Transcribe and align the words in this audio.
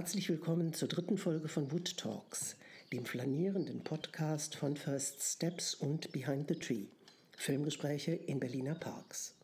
Herzlich 0.00 0.30
willkommen 0.30 0.72
zur 0.72 0.88
dritten 0.88 1.18
Folge 1.18 1.48
von 1.48 1.70
Wood 1.72 1.98
Talks, 1.98 2.56
dem 2.90 3.04
flanierenden 3.04 3.84
Podcast 3.84 4.56
von 4.56 4.74
First 4.74 5.22
Steps 5.22 5.74
und 5.74 6.10
Behind 6.10 6.48
the 6.48 6.54
Tree, 6.54 6.86
Filmgespräche 7.36 8.12
in 8.12 8.40
Berliner 8.40 8.76
Parks. 8.76 9.34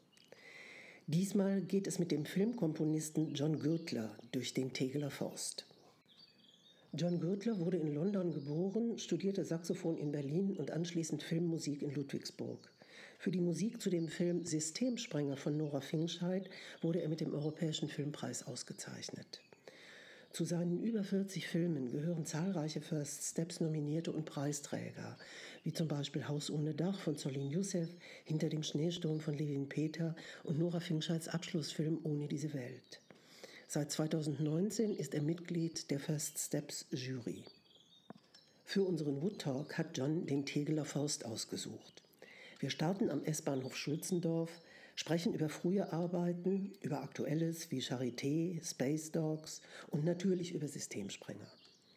Diesmal 1.07 1.61
geht 1.61 1.87
es 1.87 1.99
mit 1.99 2.11
dem 2.11 2.25
Filmkomponisten 2.25 3.35
John 3.35 3.59
Gürtler 3.59 4.17
durch 4.33 4.55
den 4.55 4.73
Tegeler 4.73 5.11
Forst. 5.11 5.67
John 6.95 7.21
Gürtler 7.21 7.59
wurde 7.59 7.77
in 7.77 7.93
London 7.93 8.33
geboren, 8.33 8.99
studierte 8.99 9.45
Saxophon 9.45 9.99
in 9.99 10.11
Berlin 10.11 10.57
und 10.57 10.71
anschließend 10.71 11.23
Filmmusik 11.23 11.83
in 11.83 11.95
Ludwigsburg. 11.95 12.73
Für 13.19 13.31
die 13.31 13.43
Musik 13.43 13.83
zu 13.83 13.91
dem 13.91 14.09
Film 14.09 14.47
Systemsprenger 14.47 15.37
von 15.37 15.59
Nora 15.59 15.83
Fingscheid 15.83 16.49
wurde 16.81 17.03
er 17.03 17.11
mit 17.11 17.21
dem 17.21 17.35
Europäischen 17.35 17.91
Filmpreis 17.91 18.47
ausgezeichnet. 18.47 19.43
Zu 20.37 20.45
seinen 20.45 20.83
über 20.83 21.03
40 21.03 21.49
Filmen 21.49 21.91
gehören 21.91 22.27
zahlreiche 22.27 22.83
First 22.83 23.23
Steps 23.23 23.61
Nominierte 23.61 24.13
und 24.13 24.27
Preisträger, 24.27 25.17
wie 25.65 25.73
zum 25.73 25.89
Beispiel 25.89 26.29
Haus 26.29 26.51
ohne 26.51 26.75
Dach 26.75 26.99
von 26.99 27.17
Solin 27.17 27.49
Youssef, 27.49 27.89
Hinter 28.27 28.51
dem 28.51 28.63
Schneesturm 28.63 29.21
von 29.21 29.33
Levin 29.33 29.67
Peter 29.67 30.15
und 30.45 30.59
Nora 30.59 30.81
Fingscheids 30.81 31.29
Abschlussfilm 31.29 32.01
Ohne 32.03 32.29
diese 32.29 32.53
Welt. 32.53 33.01
Seit 33.67 33.91
2019 33.91 34.95
ist 34.95 35.15
er 35.15 35.23
Mitglied 35.23 35.91
der 35.91 36.01
First 36.01 36.39
Steps 36.39 36.85
Jury. 36.91 37.43
Für 38.67 38.83
unseren 38.83 39.23
Wood 39.23 39.39
Talk 39.39 39.79
hat 39.79 39.97
John 39.97 40.27
den 40.27 40.45
Tegeler 40.45 40.85
Forst 40.85 41.25
ausgesucht. 41.25 42.03
Wir 42.59 42.69
starten 42.69 43.09
am 43.09 43.25
S-Bahnhof 43.25 43.75
Schulzendorf, 43.75 44.51
sprechen 44.97 45.35
über 45.35 45.49
frühe 45.49 45.93
Arbeiten, 45.93 46.73
über 46.81 47.03
Aktuelles 47.03 47.71
wie 47.71 47.81
Charité, 47.81 48.65
Space 48.69 49.13
Dogs 49.13 49.61
und 49.89 50.05
natürlich 50.05 50.53
über 50.53 50.67
Systemsprenger. 50.67 51.47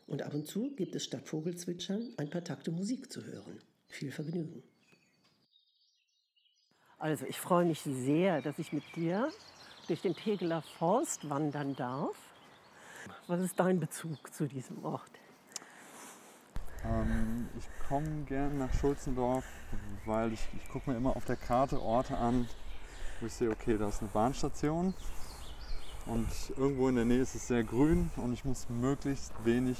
Und 0.05 0.21
ab 0.21 0.33
und 0.33 0.45
zu 0.45 0.75
gibt 0.75 0.95
es 0.95 1.05
statt 1.05 1.27
Vogelzwitschern 1.27 2.13
ein 2.17 2.29
paar 2.29 2.43
Takte 2.43 2.71
Musik 2.71 3.11
zu 3.11 3.25
hören. 3.25 3.59
Viel 3.87 4.11
Vergnügen. 4.11 4.61
Also 6.97 7.25
ich 7.25 7.39
freue 7.39 7.65
mich 7.65 7.79
sehr, 7.81 8.41
dass 8.41 8.59
ich 8.59 8.73
mit 8.73 8.83
dir 8.95 9.31
durch 9.87 10.01
den 10.01 10.13
Tegeler 10.13 10.61
Forst 10.61 11.29
wandern 11.29 11.75
darf. 11.75 12.15
Was 13.27 13.39
ist 13.39 13.59
dein 13.59 13.79
Bezug 13.79 14.33
zu 14.33 14.47
diesem 14.47 14.83
Ort? 14.83 15.09
Ähm, 16.83 17.47
ich 17.57 17.65
komme 17.87 18.23
gern 18.25 18.57
nach 18.57 18.73
Schulzendorf, 18.73 19.45
weil 20.05 20.33
ich, 20.33 20.41
ich 20.57 20.69
gucke 20.69 20.89
mir 20.91 20.97
immer 20.97 21.15
auf 21.15 21.25
der 21.25 21.37
Karte 21.37 21.81
Orte 21.81 22.17
an, 22.17 22.47
wo 23.19 23.25
ich 23.25 23.33
sehe, 23.33 23.49
okay, 23.49 23.77
da 23.77 23.89
ist 23.89 24.01
eine 24.01 24.09
Bahnstation 24.09 24.93
und 26.05 26.27
irgendwo 26.57 26.87
in 26.87 26.95
der 26.95 27.05
Nähe 27.05 27.21
ist 27.21 27.35
es 27.35 27.47
sehr 27.47 27.63
grün 27.63 28.09
und 28.17 28.33
ich 28.33 28.45
muss 28.45 28.67
möglichst 28.69 29.33
wenig 29.43 29.77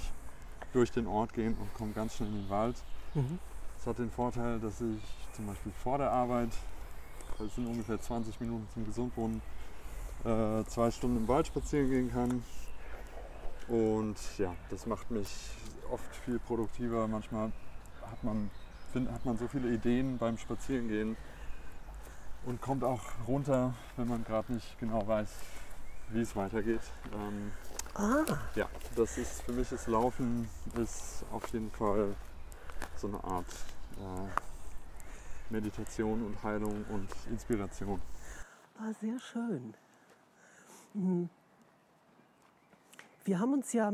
durch 0.74 0.92
den 0.92 1.08
Ort 1.08 1.34
gehen 1.34 1.56
und 1.60 1.74
komme 1.74 1.92
ganz 1.94 2.16
schnell 2.16 2.30
in 2.30 2.44
den 2.44 2.50
Wald. 2.50 2.76
Mhm. 3.14 3.40
Das 3.78 3.88
hat 3.88 4.00
den 4.00 4.12
Vorteil, 4.12 4.60
dass 4.60 4.82
ich 4.82 5.02
zum 5.34 5.48
Beispiel 5.48 5.72
vor 5.72 5.98
der 5.98 6.12
Arbeit, 6.12 6.50
das 7.38 7.56
sind 7.56 7.66
ungefähr 7.66 8.00
20 8.00 8.40
Minuten 8.42 8.68
zum 8.74 8.86
Gesundwohnen, 8.86 9.42
äh, 10.26 10.64
zwei 10.66 10.92
Stunden 10.92 11.18
im 11.18 11.28
Wald 11.28 11.48
spazieren 11.48 11.90
gehen 11.90 12.12
kann. 12.12 12.44
Und 13.70 14.18
ja, 14.38 14.54
das 14.70 14.86
macht 14.86 15.10
mich 15.12 15.30
oft 15.92 16.16
viel 16.26 16.40
produktiver. 16.40 17.08
Manchmal 17.08 17.52
hat 18.02 18.24
man, 18.24 18.50
find, 18.92 19.10
hat 19.12 19.26
man 19.26 19.38
so 19.38 19.48
viele 19.48 19.74
Ideen 19.74 20.18
beim 20.18 20.38
Spazierengehen 20.38 21.16
und 22.46 22.62
kommt 22.62 22.84
auch 22.84 23.02
runter, 23.28 23.74
wenn 23.98 24.08
man 24.08 24.24
gerade 24.24 24.54
nicht 24.54 24.80
genau 24.80 25.08
weiß, 25.08 25.30
wie 26.10 26.22
es 26.22 26.36
weitergeht. 26.36 26.82
Ähm, 27.14 27.52
ah. 27.96 28.26
Ja, 28.56 28.70
das 28.96 29.18
ist 29.18 29.42
für 29.44 29.52
mich 29.52 29.70
das 29.70 29.88
Laufen 29.88 30.50
ist 30.76 31.26
auf 31.32 31.48
jeden 31.54 31.72
Fall 31.72 32.16
so 32.96 33.08
eine 33.08 33.24
Art 33.24 33.52
äh, 33.98 35.52
Meditation 35.52 36.26
und 36.26 36.44
Heilung 36.44 36.86
und 36.90 37.10
Inspiration. 37.30 38.02
Ah, 38.78 38.94
sehr 39.02 39.20
schön. 39.20 39.74
Mhm. 40.94 41.30
Wir 43.26 43.40
haben 43.40 43.54
uns 43.54 43.74
ja 43.74 43.94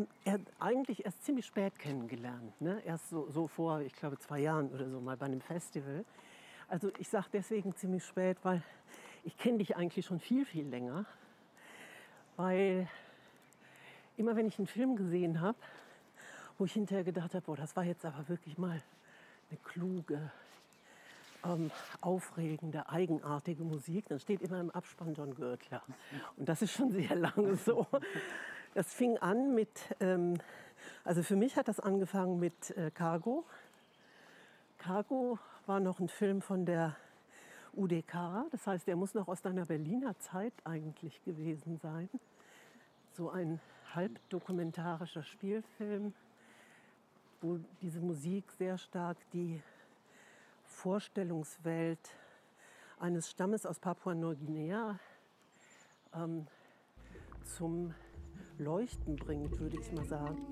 eigentlich 0.59 1.03
erst 1.03 1.25
ziemlich 1.25 1.45
spät 1.45 1.77
kennengelernt. 1.77 2.61
Ne? 2.61 2.81
Erst 2.85 3.09
so, 3.09 3.29
so 3.31 3.47
vor, 3.47 3.81
ich 3.81 3.93
glaube, 3.93 4.17
zwei 4.19 4.39
Jahren 4.39 4.69
oder 4.69 4.89
so 4.89 5.01
mal 5.01 5.17
bei 5.17 5.25
einem 5.25 5.41
Festival. 5.41 6.05
Also 6.67 6.91
ich 6.99 7.09
sage 7.09 7.27
deswegen 7.33 7.75
ziemlich 7.75 8.03
spät, 8.03 8.37
weil 8.43 8.63
ich 9.23 9.37
kenne 9.37 9.59
dich 9.59 9.75
eigentlich 9.75 10.05
schon 10.05 10.19
viel, 10.19 10.45
viel 10.45 10.67
länger. 10.67 11.05
Weil 12.37 12.87
immer 14.17 14.35
wenn 14.35 14.47
ich 14.47 14.57
einen 14.57 14.67
Film 14.67 14.95
gesehen 14.95 15.41
habe, 15.41 15.57
wo 16.57 16.65
ich 16.65 16.73
hinterher 16.73 17.03
gedacht 17.03 17.33
habe, 17.35 17.55
das 17.55 17.75
war 17.75 17.83
jetzt 17.83 18.05
aber 18.05 18.27
wirklich 18.29 18.57
mal 18.57 18.81
eine 19.49 19.59
kluge, 19.63 20.31
ähm, 21.45 21.71
aufregende, 22.01 22.89
eigenartige 22.89 23.63
Musik, 23.63 24.07
dann 24.07 24.19
steht 24.19 24.41
immer 24.41 24.59
im 24.59 24.71
Abspann 24.71 25.13
John 25.13 25.35
Gürtler. 25.35 25.83
Und 26.37 26.49
das 26.49 26.61
ist 26.61 26.71
schon 26.71 26.91
sehr 26.91 27.15
lange 27.15 27.55
so. 27.55 27.87
Das 28.73 28.93
fing 28.93 29.17
an 29.17 29.53
mit, 29.53 29.69
ähm, 29.99 30.37
also 31.03 31.23
für 31.23 31.35
mich 31.35 31.55
hat 31.55 31.67
das 31.67 31.79
angefangen 31.79 32.39
mit 32.39 32.71
äh, 32.71 32.91
Cargo. 32.91 33.45
Cargo 34.85 35.39
war 35.65 35.79
noch 35.79 35.99
ein 35.99 36.09
Film 36.09 36.43
von 36.43 36.63
der 36.63 36.95
UDK, 37.73 38.45
das 38.51 38.67
heißt, 38.67 38.85
der 38.85 38.95
muss 38.95 39.15
noch 39.15 39.27
aus 39.27 39.41
deiner 39.41 39.65
Berliner 39.65 40.15
Zeit 40.19 40.53
eigentlich 40.63 41.23
gewesen 41.23 41.79
sein. 41.79 42.07
So 43.13 43.31
ein 43.31 43.59
halbdokumentarischer 43.95 45.23
Spielfilm, 45.23 46.13
wo 47.41 47.57
diese 47.81 47.99
Musik 47.99 48.43
sehr 48.59 48.77
stark 48.77 49.17
die 49.33 49.59
Vorstellungswelt 50.65 52.11
eines 52.99 53.31
Stammes 53.31 53.65
aus 53.65 53.79
Papua-Neuguinea 53.79 54.99
ähm, 56.13 56.45
zum 57.57 57.95
Leuchten 58.59 59.15
bringt, 59.15 59.59
würde 59.59 59.79
ich 59.79 59.91
mal 59.93 60.05
sagen. 60.05 60.45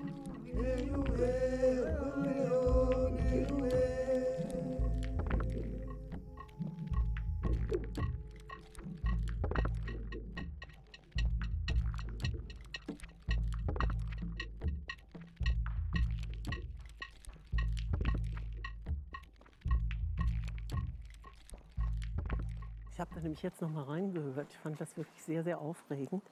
Ich 23.34 23.42
jetzt 23.42 23.60
noch 23.60 23.68
mal 23.68 23.82
reingehört. 23.82 24.46
Ich 24.48 24.58
fand 24.58 24.80
das 24.80 24.96
wirklich 24.96 25.20
sehr, 25.20 25.42
sehr 25.42 25.58
aufregend. 25.58 26.22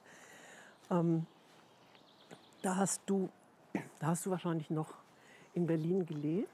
Ähm, 0.89 1.25
da 2.61 2.77
hast 2.77 3.01
du, 3.07 3.29
da 3.99 4.07
hast 4.07 4.25
du 4.25 4.31
wahrscheinlich 4.31 4.69
noch 4.69 4.87
in 5.53 5.67
Berlin 5.67 6.05
gelebt. 6.05 6.49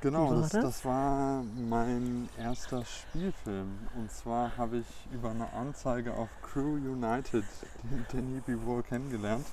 Genau, 0.00 0.34
das, 0.34 0.52
das, 0.52 0.84
war 0.86 1.44
mein 1.68 2.30
erster 2.38 2.82
Spielfilm. 2.86 3.78
Und 3.94 4.10
zwar 4.10 4.56
habe 4.56 4.78
ich 4.78 4.86
über 5.12 5.30
eine 5.30 5.52
Anzeige 5.52 6.14
auf 6.14 6.30
Crew 6.40 6.76
United 6.76 7.44
den 7.82 8.06
Danny 8.10 8.40
Bivol 8.40 8.82
kennengelernt. 8.82 9.46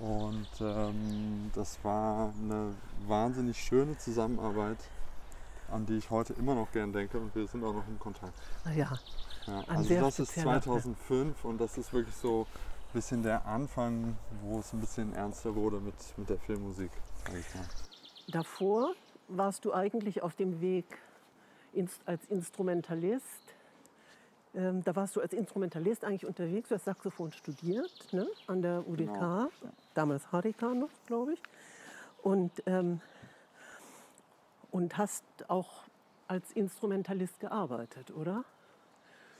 Und 0.00 0.48
ähm, 0.60 1.50
das 1.54 1.82
war 1.82 2.34
eine 2.38 2.74
wahnsinnig 3.06 3.56
schöne 3.56 3.96
Zusammenarbeit 3.96 4.78
an 5.72 5.86
die 5.86 5.96
ich 5.96 6.10
heute 6.10 6.32
immer 6.34 6.54
noch 6.54 6.70
gern 6.72 6.92
denke 6.92 7.18
und 7.18 7.34
wir 7.34 7.46
sind 7.46 7.64
auch 7.64 7.72
noch 7.72 7.86
in 7.88 7.98
Kontakt. 7.98 8.32
Ja. 8.76 8.92
ja 9.46 9.64
also 9.66 9.94
das 9.94 10.18
ist 10.20 10.34
2005 10.34 11.44
und 11.44 11.60
das 11.60 11.78
ist 11.78 11.92
wirklich 11.92 12.14
so 12.14 12.42
ein 12.42 12.92
bisschen 12.92 13.22
der 13.22 13.46
Anfang, 13.46 14.16
wo 14.42 14.58
es 14.58 14.72
ein 14.72 14.80
bisschen 14.80 15.14
ernster 15.14 15.54
wurde 15.54 15.80
mit, 15.80 15.94
mit 16.16 16.28
der 16.28 16.38
Filmmusik. 16.38 16.90
Davor 18.28 18.94
warst 19.28 19.64
du 19.64 19.72
eigentlich 19.72 20.22
auf 20.22 20.34
dem 20.36 20.60
Weg 20.60 20.84
als 22.04 22.24
Instrumentalist. 22.26 23.24
Ähm, 24.54 24.84
da 24.84 24.94
warst 24.94 25.16
du 25.16 25.20
als 25.20 25.32
Instrumentalist 25.32 26.04
eigentlich 26.04 26.26
unterwegs, 26.26 26.68
du 26.68 26.74
hast 26.74 26.84
Saxophon 26.84 27.32
studiert 27.32 28.12
ne? 28.12 28.26
an 28.46 28.60
der 28.60 28.86
UDK, 28.86 29.06
genau. 29.06 29.48
damals 29.94 30.24
HDK 30.26 30.74
noch, 30.74 30.90
glaube 31.06 31.32
ich. 31.32 31.42
Und 32.22 32.50
ähm, 32.66 33.00
und 34.72 34.98
hast 34.98 35.24
auch 35.48 35.84
als 36.26 36.50
Instrumentalist 36.52 37.38
gearbeitet, 37.38 38.10
oder? 38.10 38.44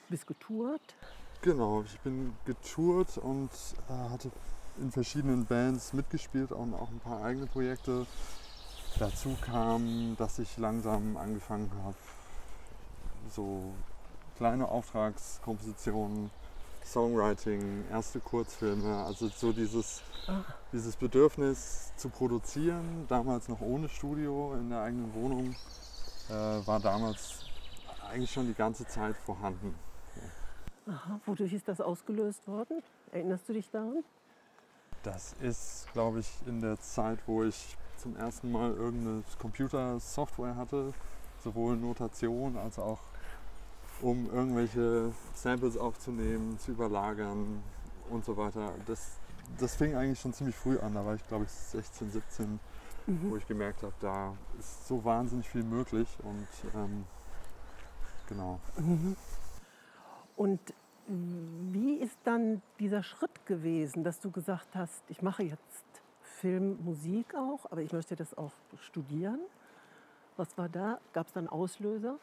Bist 0.09 0.27
getourt? 0.27 0.95
Genau, 1.41 1.83
ich 1.83 1.99
bin 2.01 2.35
getourt 2.45 3.19
und 3.19 3.51
äh, 3.89 4.11
hatte 4.11 4.31
in 4.79 4.93
verschiedenen 4.93 5.45
Bands 5.47 5.93
mitgespielt 5.93 6.53
und 6.53 6.75
auch 6.75 6.89
ein 6.91 7.01
paar 7.01 7.25
eigene 7.25 7.47
Projekte. 7.47 8.07
Dazu 8.99 9.37
kam, 9.41 10.15
dass 10.19 10.39
ich 10.39 10.59
langsam 10.59 11.17
angefangen 11.17 11.71
habe, 11.83 11.97
so 13.31 13.73
kleine 14.37 14.69
Auftragskompositionen 14.69 16.31
Songwriting, 16.85 17.85
erste 17.91 18.21
Kurzfilme, 18.21 19.05
also 19.05 19.29
so 19.29 19.53
dieses, 19.53 20.03
dieses 20.73 20.97
Bedürfnis 20.97 21.93
zu 21.97 22.09
produzieren, 22.09 23.07
damals 23.09 23.49
noch 23.49 23.61
ohne 23.61 23.89
Studio 23.89 24.55
in 24.55 24.71
der 24.71 24.83
eigenen 24.83 25.15
Wohnung, 25.15 25.55
äh, 26.29 26.67
war 26.67 26.81
damals 26.81 27.45
eigentlich 28.09 28.31
schon 28.31 28.47
die 28.47 28.55
ganze 28.55 28.87
Zeit 28.87 29.17
vorhanden. 29.17 29.75
Aha, 30.87 31.21
wodurch 31.27 31.53
ist 31.53 31.69
das 31.69 31.81
ausgelöst 31.81 32.47
worden? 32.49 32.83
Erinnerst 33.13 33.49
du 33.49 33.53
dich 33.53 33.71
daran? 33.71 34.03
Das 35.03 35.35
ist, 35.35 35.87
glaube 35.93 36.21
ich, 36.21 36.29
in 36.47 36.61
der 36.61 36.79
Zeit, 36.81 37.19
wo 37.27 37.45
ich 37.45 37.77
zum 37.97 38.17
ersten 38.17 38.51
Mal 38.51 38.73
irgendeine 38.73 39.23
Computersoftware 39.39 40.57
hatte, 40.57 40.93
sowohl 41.43 41.77
Notation 41.77 42.57
als 42.57 42.79
auch 42.79 42.99
um 44.03 44.29
irgendwelche 44.31 45.13
Samples 45.35 45.77
aufzunehmen, 45.77 46.59
zu 46.59 46.73
überlagern 46.73 47.63
und 48.11 48.25
so 48.25 48.37
weiter. 48.37 48.73
Das, 48.87 49.19
das 49.59 49.77
fing 49.77 49.95
eigentlich 49.95 50.21
schon 50.21 50.33
ziemlich 50.33 50.57
früh 50.57 50.79
an. 50.79 50.95
Da 50.95 51.07
war 51.07 51.15
ich, 51.15 51.27
glaube 51.29 51.45
ich, 51.45 51.51
16, 51.51 52.11
17, 52.11 52.61
mhm. 53.07 53.31
wo 53.31 53.37
ich 53.37 53.47
gemerkt 53.47 53.83
habe, 53.83 53.95
da 54.01 54.37
ist 54.59 54.89
so 54.89 55.05
wahnsinnig 55.05 55.49
viel 55.49 55.63
möglich. 55.63 56.09
Und 56.23 56.49
ähm, 56.75 57.05
genau. 58.29 58.61
Mhm. 58.77 59.17
Und 60.37 60.61
wie 61.07 61.95
ist 61.95 62.17
dann 62.25 62.63
dieser 62.79 63.03
Schritt 63.03 63.47
gewesen, 63.47 64.05
dass 64.05 64.21
du 64.21 64.31
gesagt 64.31 64.75
hast, 64.75 65.03
ich 65.09 65.23
mache 65.23 65.43
jetzt 65.43 65.85
Film, 66.23 66.79
Musik 66.85 67.35
auch, 67.35 67.71
aber 67.71 67.83
ich 67.83 67.93
möchte 67.93 68.17
das 68.17 68.37
auch 68.37 68.53
studieren? 68.81 69.41
Was 70.37 70.57
war 70.57 70.69
da? 70.69 70.99
Gab 71.13 71.27
es 71.27 71.33
dann 71.33 71.49
Auslöser? 71.49 72.19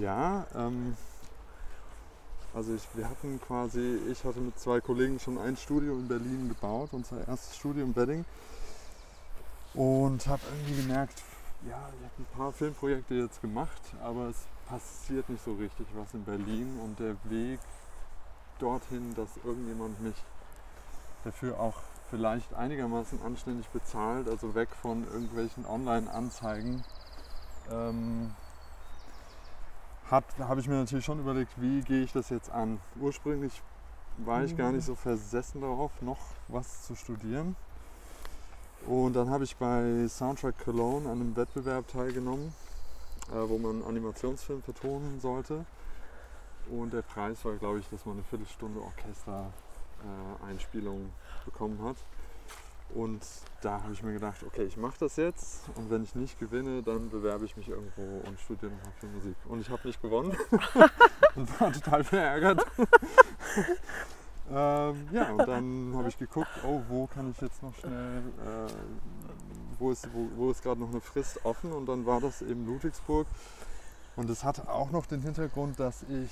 Ja, 0.00 0.46
ähm, 0.54 0.96
also 2.52 2.74
ich, 2.74 2.82
wir 2.94 3.08
hatten 3.08 3.40
quasi, 3.40 3.98
ich 4.10 4.24
hatte 4.24 4.40
mit 4.40 4.58
zwei 4.58 4.80
Kollegen 4.80 5.20
schon 5.20 5.38
ein 5.38 5.56
Studio 5.56 5.92
in 5.92 6.08
Berlin 6.08 6.48
gebaut, 6.48 6.90
unser 6.92 7.26
erstes 7.28 7.56
Studio 7.56 7.84
in 7.84 7.94
Wedding. 7.94 8.24
Und 9.74 10.26
habe 10.26 10.42
irgendwie 10.50 10.82
gemerkt, 10.82 11.22
ja, 11.68 11.88
ich 11.96 12.04
habe 12.04 12.14
ein 12.18 12.36
paar 12.36 12.52
Filmprojekte 12.52 13.14
jetzt 13.14 13.40
gemacht, 13.40 13.82
aber 14.02 14.28
es 14.28 14.46
passiert 14.68 15.28
nicht 15.28 15.44
so 15.44 15.54
richtig 15.54 15.86
was 15.94 16.12
in 16.14 16.24
Berlin 16.24 16.78
und 16.82 16.98
der 16.98 17.16
Weg 17.24 17.60
dorthin, 18.58 19.14
dass 19.14 19.28
irgendjemand 19.44 20.00
mich 20.00 20.16
dafür 21.24 21.58
auch 21.58 21.76
vielleicht 22.10 22.54
einigermaßen 22.54 23.20
anständig 23.22 23.68
bezahlt, 23.68 24.28
also 24.28 24.54
weg 24.54 24.68
von 24.80 25.04
irgendwelchen 25.04 25.66
Online-Anzeigen, 25.66 26.84
ähm, 27.70 28.30
habe 30.10 30.60
ich 30.60 30.68
mir 30.68 30.76
natürlich 30.76 31.04
schon 31.04 31.18
überlegt, 31.18 31.52
wie 31.56 31.80
gehe 31.80 32.02
ich 32.02 32.12
das 32.12 32.30
jetzt 32.30 32.50
an. 32.50 32.80
Ursprünglich 33.00 33.62
war 34.18 34.44
ich 34.44 34.56
gar 34.56 34.70
nicht 34.72 34.84
so 34.84 34.94
versessen 34.94 35.60
darauf, 35.60 35.90
noch 36.00 36.20
was 36.48 36.86
zu 36.86 36.94
studieren. 36.94 37.56
Und 38.86 39.16
dann 39.16 39.30
habe 39.30 39.42
ich 39.44 39.56
bei 39.56 40.06
Soundtrack 40.08 40.62
Cologne 40.62 41.10
an 41.10 41.20
einem 41.20 41.34
Wettbewerb 41.36 41.88
teilgenommen, 41.88 42.52
äh, 43.30 43.48
wo 43.48 43.56
man 43.56 43.82
Animationsfilm 43.82 44.60
vertonen 44.62 45.20
sollte. 45.20 45.64
Und 46.70 46.92
der 46.92 47.00
Preis 47.02 47.42
war, 47.44 47.56
glaube 47.56 47.78
ich, 47.78 47.88
dass 47.88 48.04
man 48.04 48.16
eine 48.16 48.24
Viertelstunde 48.24 48.80
Orchester-Einspielung 48.80 51.00
äh, 51.00 51.44
bekommen 51.46 51.82
hat. 51.82 51.96
Und 52.94 53.26
da 53.60 53.82
habe 53.82 53.92
ich 53.92 54.02
mir 54.04 54.12
gedacht, 54.12 54.44
okay, 54.46 54.62
ich 54.62 54.76
mache 54.76 54.94
das 55.00 55.16
jetzt 55.16 55.68
und 55.74 55.90
wenn 55.90 56.04
ich 56.04 56.14
nicht 56.14 56.38
gewinne, 56.38 56.80
dann 56.80 57.10
bewerbe 57.10 57.44
ich 57.44 57.56
mich 57.56 57.68
irgendwo 57.68 58.22
und 58.24 58.38
studiere 58.38 58.70
nochmal 58.70 58.92
für 59.00 59.06
Musik. 59.06 59.34
Und 59.48 59.60
ich 59.60 59.68
habe 59.68 59.86
nicht 59.88 60.00
gewonnen 60.00 60.36
und 61.34 61.60
war 61.60 61.72
total 61.72 62.04
verärgert. 62.04 62.64
ähm, 64.48 65.08
ja, 65.10 65.32
und 65.32 65.38
dann 65.38 65.92
habe 65.96 66.08
ich 66.08 66.16
geguckt, 66.16 66.48
oh, 66.64 66.82
wo 66.88 67.08
kann 67.08 67.32
ich 67.32 67.40
jetzt 67.40 67.60
noch 67.64 67.74
schnell, 67.74 68.22
äh, 68.38 68.72
wo 69.80 69.90
ist, 69.90 70.08
wo, 70.14 70.28
wo 70.36 70.50
ist 70.52 70.62
gerade 70.62 70.80
noch 70.80 70.90
eine 70.90 71.00
Frist 71.00 71.44
offen 71.44 71.72
und 71.72 71.86
dann 71.86 72.06
war 72.06 72.20
das 72.20 72.42
eben 72.42 72.64
Ludwigsburg. 72.64 73.26
Und 74.14 74.30
es 74.30 74.44
hat 74.44 74.68
auch 74.68 74.92
noch 74.92 75.06
den 75.06 75.22
Hintergrund, 75.22 75.80
dass 75.80 76.04
ich 76.04 76.30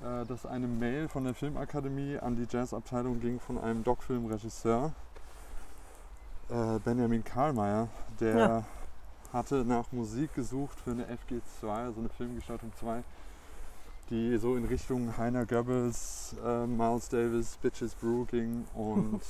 äh, 0.00 0.24
dass 0.26 0.46
eine 0.46 0.66
Mail 0.66 1.08
von 1.08 1.24
der 1.24 1.34
Filmakademie 1.34 2.18
an 2.18 2.36
die 2.36 2.46
Jazzabteilung 2.48 3.20
ging 3.20 3.40
von 3.40 3.58
einem 3.58 3.82
Doc-Film-Regisseur, 3.82 4.92
äh, 6.50 6.78
Benjamin 6.84 7.24
Karlmeier, 7.24 7.88
der 8.20 8.36
ja. 8.36 8.64
hatte 9.32 9.64
nach 9.64 9.90
Musik 9.90 10.34
gesucht 10.34 10.78
für 10.80 10.92
eine 10.92 11.04
FG2, 11.04 11.68
also 11.68 12.00
eine 12.00 12.08
Filmgestaltung 12.10 12.72
2, 12.78 13.02
die 14.10 14.38
so 14.38 14.56
in 14.56 14.64
Richtung 14.66 15.16
Heiner 15.16 15.44
Goebbels, 15.46 16.36
äh, 16.44 16.66
Miles 16.66 17.08
Davis, 17.08 17.56
Bitches 17.60 17.94
Brew 17.94 18.24
ging 18.24 18.66
und 18.74 19.20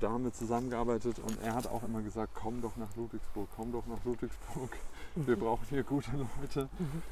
da 0.00 0.10
haben 0.10 0.24
wir 0.24 0.32
zusammengearbeitet 0.32 1.18
und 1.18 1.38
er 1.42 1.54
hat 1.54 1.66
auch 1.66 1.82
immer 1.82 2.00
gesagt, 2.00 2.32
komm 2.34 2.62
doch 2.62 2.76
nach 2.76 2.96
Ludwigsburg, 2.96 3.48
komm 3.56 3.72
doch 3.72 3.86
nach 3.86 4.04
Ludwigsburg, 4.04 4.70
wir 5.16 5.36
mhm. 5.36 5.40
brauchen 5.40 5.66
hier 5.68 5.82
gute 5.82 6.10
Leute. 6.40 6.68
Mhm. 6.78 7.02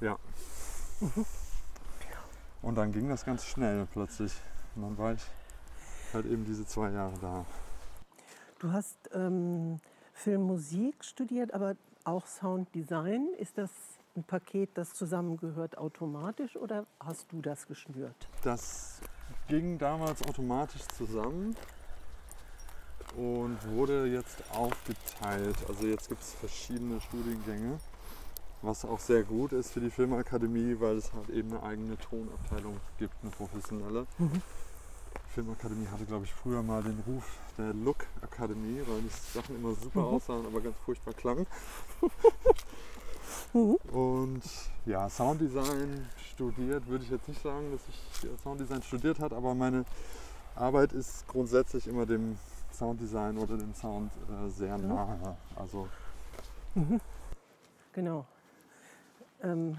Ja. 0.00 0.16
Und 2.62 2.74
dann 2.76 2.92
ging 2.92 3.08
das 3.08 3.24
ganz 3.24 3.44
schnell 3.44 3.86
plötzlich. 3.92 4.32
Und 4.74 4.82
dann 4.82 4.98
war 4.98 5.14
ich 5.14 5.22
halt 6.12 6.26
eben 6.26 6.44
diese 6.44 6.66
zwei 6.66 6.90
Jahre 6.90 7.14
da. 7.20 7.44
Du 8.58 8.72
hast 8.72 8.96
ähm, 9.14 9.80
Filmmusik 10.12 11.04
studiert, 11.04 11.54
aber 11.54 11.76
auch 12.04 12.26
Sounddesign. 12.26 13.28
Ist 13.38 13.56
das 13.56 13.70
ein 14.16 14.24
Paket, 14.24 14.70
das 14.74 14.92
zusammengehört 14.92 15.78
automatisch 15.78 16.56
oder 16.56 16.84
hast 16.98 17.32
du 17.32 17.40
das 17.40 17.66
geschnürt? 17.66 18.28
Das 18.42 19.00
ging 19.48 19.78
damals 19.78 20.22
automatisch 20.22 20.82
zusammen 20.96 21.56
und 23.16 23.58
wurde 23.70 24.06
jetzt 24.06 24.42
aufgeteilt. 24.52 25.56
Also 25.68 25.86
jetzt 25.86 26.08
gibt 26.08 26.20
es 26.20 26.34
verschiedene 26.34 27.00
Studiengänge 27.00 27.78
was 28.62 28.84
auch 28.84 28.98
sehr 28.98 29.22
gut 29.22 29.52
ist 29.52 29.72
für 29.72 29.80
die 29.80 29.90
Filmakademie, 29.90 30.76
weil 30.80 30.96
es 30.96 31.12
halt 31.12 31.30
eben 31.30 31.52
eine 31.52 31.62
eigene 31.62 31.96
Tonabteilung 31.98 32.76
gibt, 32.98 33.14
eine 33.22 33.30
professionelle. 33.30 34.06
Mhm. 34.18 34.42
Die 35.14 35.32
Filmakademie 35.34 35.86
hatte, 35.86 36.04
glaube 36.04 36.24
ich, 36.24 36.34
früher 36.34 36.62
mal 36.62 36.82
den 36.82 37.02
Ruf 37.06 37.24
der 37.56 37.72
Look 37.72 38.06
Akademie, 38.20 38.80
weil 38.86 39.00
die 39.00 39.08
Sachen 39.08 39.56
immer 39.56 39.74
super 39.74 40.00
mhm. 40.00 40.06
aussahen, 40.06 40.46
aber 40.46 40.60
ganz 40.60 40.76
furchtbar 40.84 41.14
klangen. 41.14 41.46
mhm. 43.54 43.76
Und 43.92 44.42
ja, 44.84 45.08
Sounddesign 45.08 46.06
studiert, 46.32 46.86
würde 46.86 47.04
ich 47.04 47.10
jetzt 47.10 47.28
nicht 47.28 47.42
sagen, 47.42 47.72
dass 47.72 47.80
ich 47.88 48.40
Sounddesign 48.42 48.82
studiert 48.82 49.20
habe, 49.20 49.36
aber 49.36 49.54
meine 49.54 49.84
Arbeit 50.54 50.92
ist 50.92 51.26
grundsätzlich 51.28 51.86
immer 51.86 52.04
dem 52.04 52.36
Sounddesign 52.72 53.38
oder 53.38 53.56
dem 53.56 53.74
Sound 53.74 54.12
äh, 54.28 54.50
sehr 54.50 54.76
nahe. 54.76 55.36
Also 55.56 55.88
mhm. 56.74 57.00
Genau 57.92 58.26
ähm, 59.42 59.78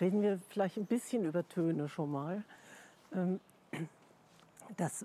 reden 0.00 0.22
wir 0.22 0.38
vielleicht 0.48 0.76
ein 0.76 0.86
bisschen 0.86 1.24
über 1.24 1.46
Töne 1.48 1.88
schon 1.88 2.10
mal. 2.10 2.44
Ähm, 3.14 3.40
das, 4.76 5.04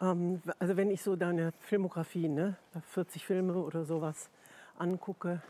ähm, 0.00 0.42
also 0.58 0.76
wenn 0.76 0.90
ich 0.90 1.02
so 1.02 1.16
deine 1.16 1.52
Filmografie, 1.60 2.28
ne, 2.28 2.56
40 2.90 3.24
Filme 3.24 3.54
oder 3.54 3.84
sowas 3.84 4.30
angucke, 4.78 5.42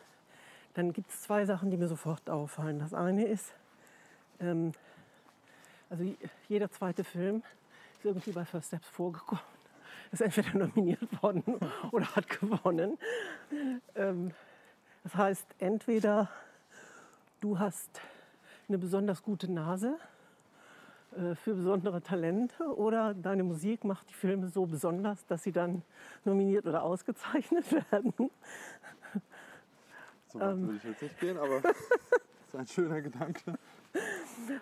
dann 0.75 0.93
gibt 0.93 1.11
es 1.11 1.23
zwei 1.23 1.45
Sachen, 1.45 1.71
die 1.71 1.77
mir 1.77 1.89
sofort 1.89 2.29
auffallen. 2.29 2.79
Das 2.79 2.93
eine 2.93 3.27
ist, 3.27 3.55
ähm, 4.41 4.73
also 5.89 6.05
jeder 6.49 6.71
zweite 6.71 7.05
Film 7.05 7.43
ist 7.97 8.05
irgendwie 8.05 8.33
bei 8.33 8.45
First 8.45 8.69
Steps 8.69 8.89
vorgekommen, 8.89 9.45
ist 10.13 10.21
entweder 10.21 10.59
nominiert 10.59 11.23
worden 11.23 11.43
oder 11.93 12.15
hat 12.15 12.29
gewonnen. 12.29 12.99
Ähm, 13.95 14.33
das 15.03 15.15
heißt, 15.15 15.47
entweder 15.61 16.29
du 17.47 17.61
hast 17.61 18.01
eine 18.67 18.77
besonders 18.77 19.23
gute 19.23 19.51
Nase 19.51 19.97
äh, 21.17 21.37
für 21.37 21.55
besondere 21.55 22.03
Talente 22.03 22.65
oder 22.77 23.15
deine 23.15 23.45
Musik 23.45 23.85
macht 23.85 24.11
die 24.11 24.15
Filme 24.15 24.49
so 24.49 24.67
besonders, 24.67 25.25
dass 25.27 25.45
sie 25.45 25.53
dann 25.53 25.83
nominiert 26.25 26.67
oder 26.67 26.83
ausgezeichnet 26.83 27.65
werden. 27.93 28.13
So 30.27 30.41
weit 30.41 30.55
ähm. 30.55 30.63
würde 30.63 30.77
ich 30.79 30.85
jetzt 30.85 31.03
nicht 31.03 31.21
gehen, 31.21 31.39
aber 31.39 31.61
das 31.61 31.77
ist 32.49 32.57
ein 32.57 32.67
schöner 32.67 33.01
Gedanke. 33.01 33.57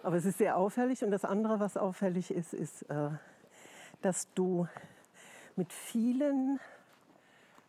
Aber 0.03 0.17
es 0.17 0.27
ist 0.27 0.37
sehr 0.37 0.59
auffällig 0.59 1.03
und 1.03 1.11
das 1.11 1.25
andere, 1.25 1.61
was 1.61 1.79
auffällig 1.79 2.31
ist, 2.31 2.53
ist, 2.53 2.83
äh, 2.91 3.09
dass 4.03 4.31
du 4.35 4.69
mit 5.57 5.73
vielen 5.73 6.61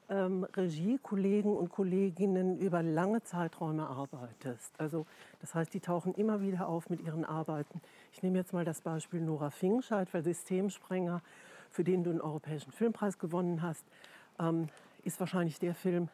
ähm, 0.09 0.43
Regiekollegen 0.55 1.55
und 1.55 1.69
Kolleginnen 1.69 2.59
über 2.59 2.83
lange 2.83 3.23
Zeiträume 3.23 3.87
arbeitest. 3.87 4.79
Also 4.79 5.05
das 5.41 5.55
heißt, 5.55 5.73
die 5.73 5.79
tauchen 5.79 6.13
immer 6.13 6.41
wieder 6.41 6.67
auf 6.67 6.89
mit 6.89 7.01
ihren 7.01 7.25
Arbeiten. 7.25 7.81
Ich 8.13 8.21
nehme 8.21 8.37
jetzt 8.37 8.53
mal 8.53 8.65
das 8.65 8.81
Beispiel 8.81 9.21
Nora 9.21 9.49
Fingscheid, 9.49 10.13
weil 10.13 10.23
Systemsprenger, 10.23 11.21
für 11.69 11.83
den 11.83 12.03
du 12.03 12.11
einen 12.11 12.21
Europäischen 12.21 12.71
Filmpreis 12.71 13.17
gewonnen 13.17 13.61
hast, 13.61 13.85
ähm, 14.39 14.69
ist 15.03 15.19
wahrscheinlich 15.19 15.59
der 15.59 15.75
Film, 15.75 16.09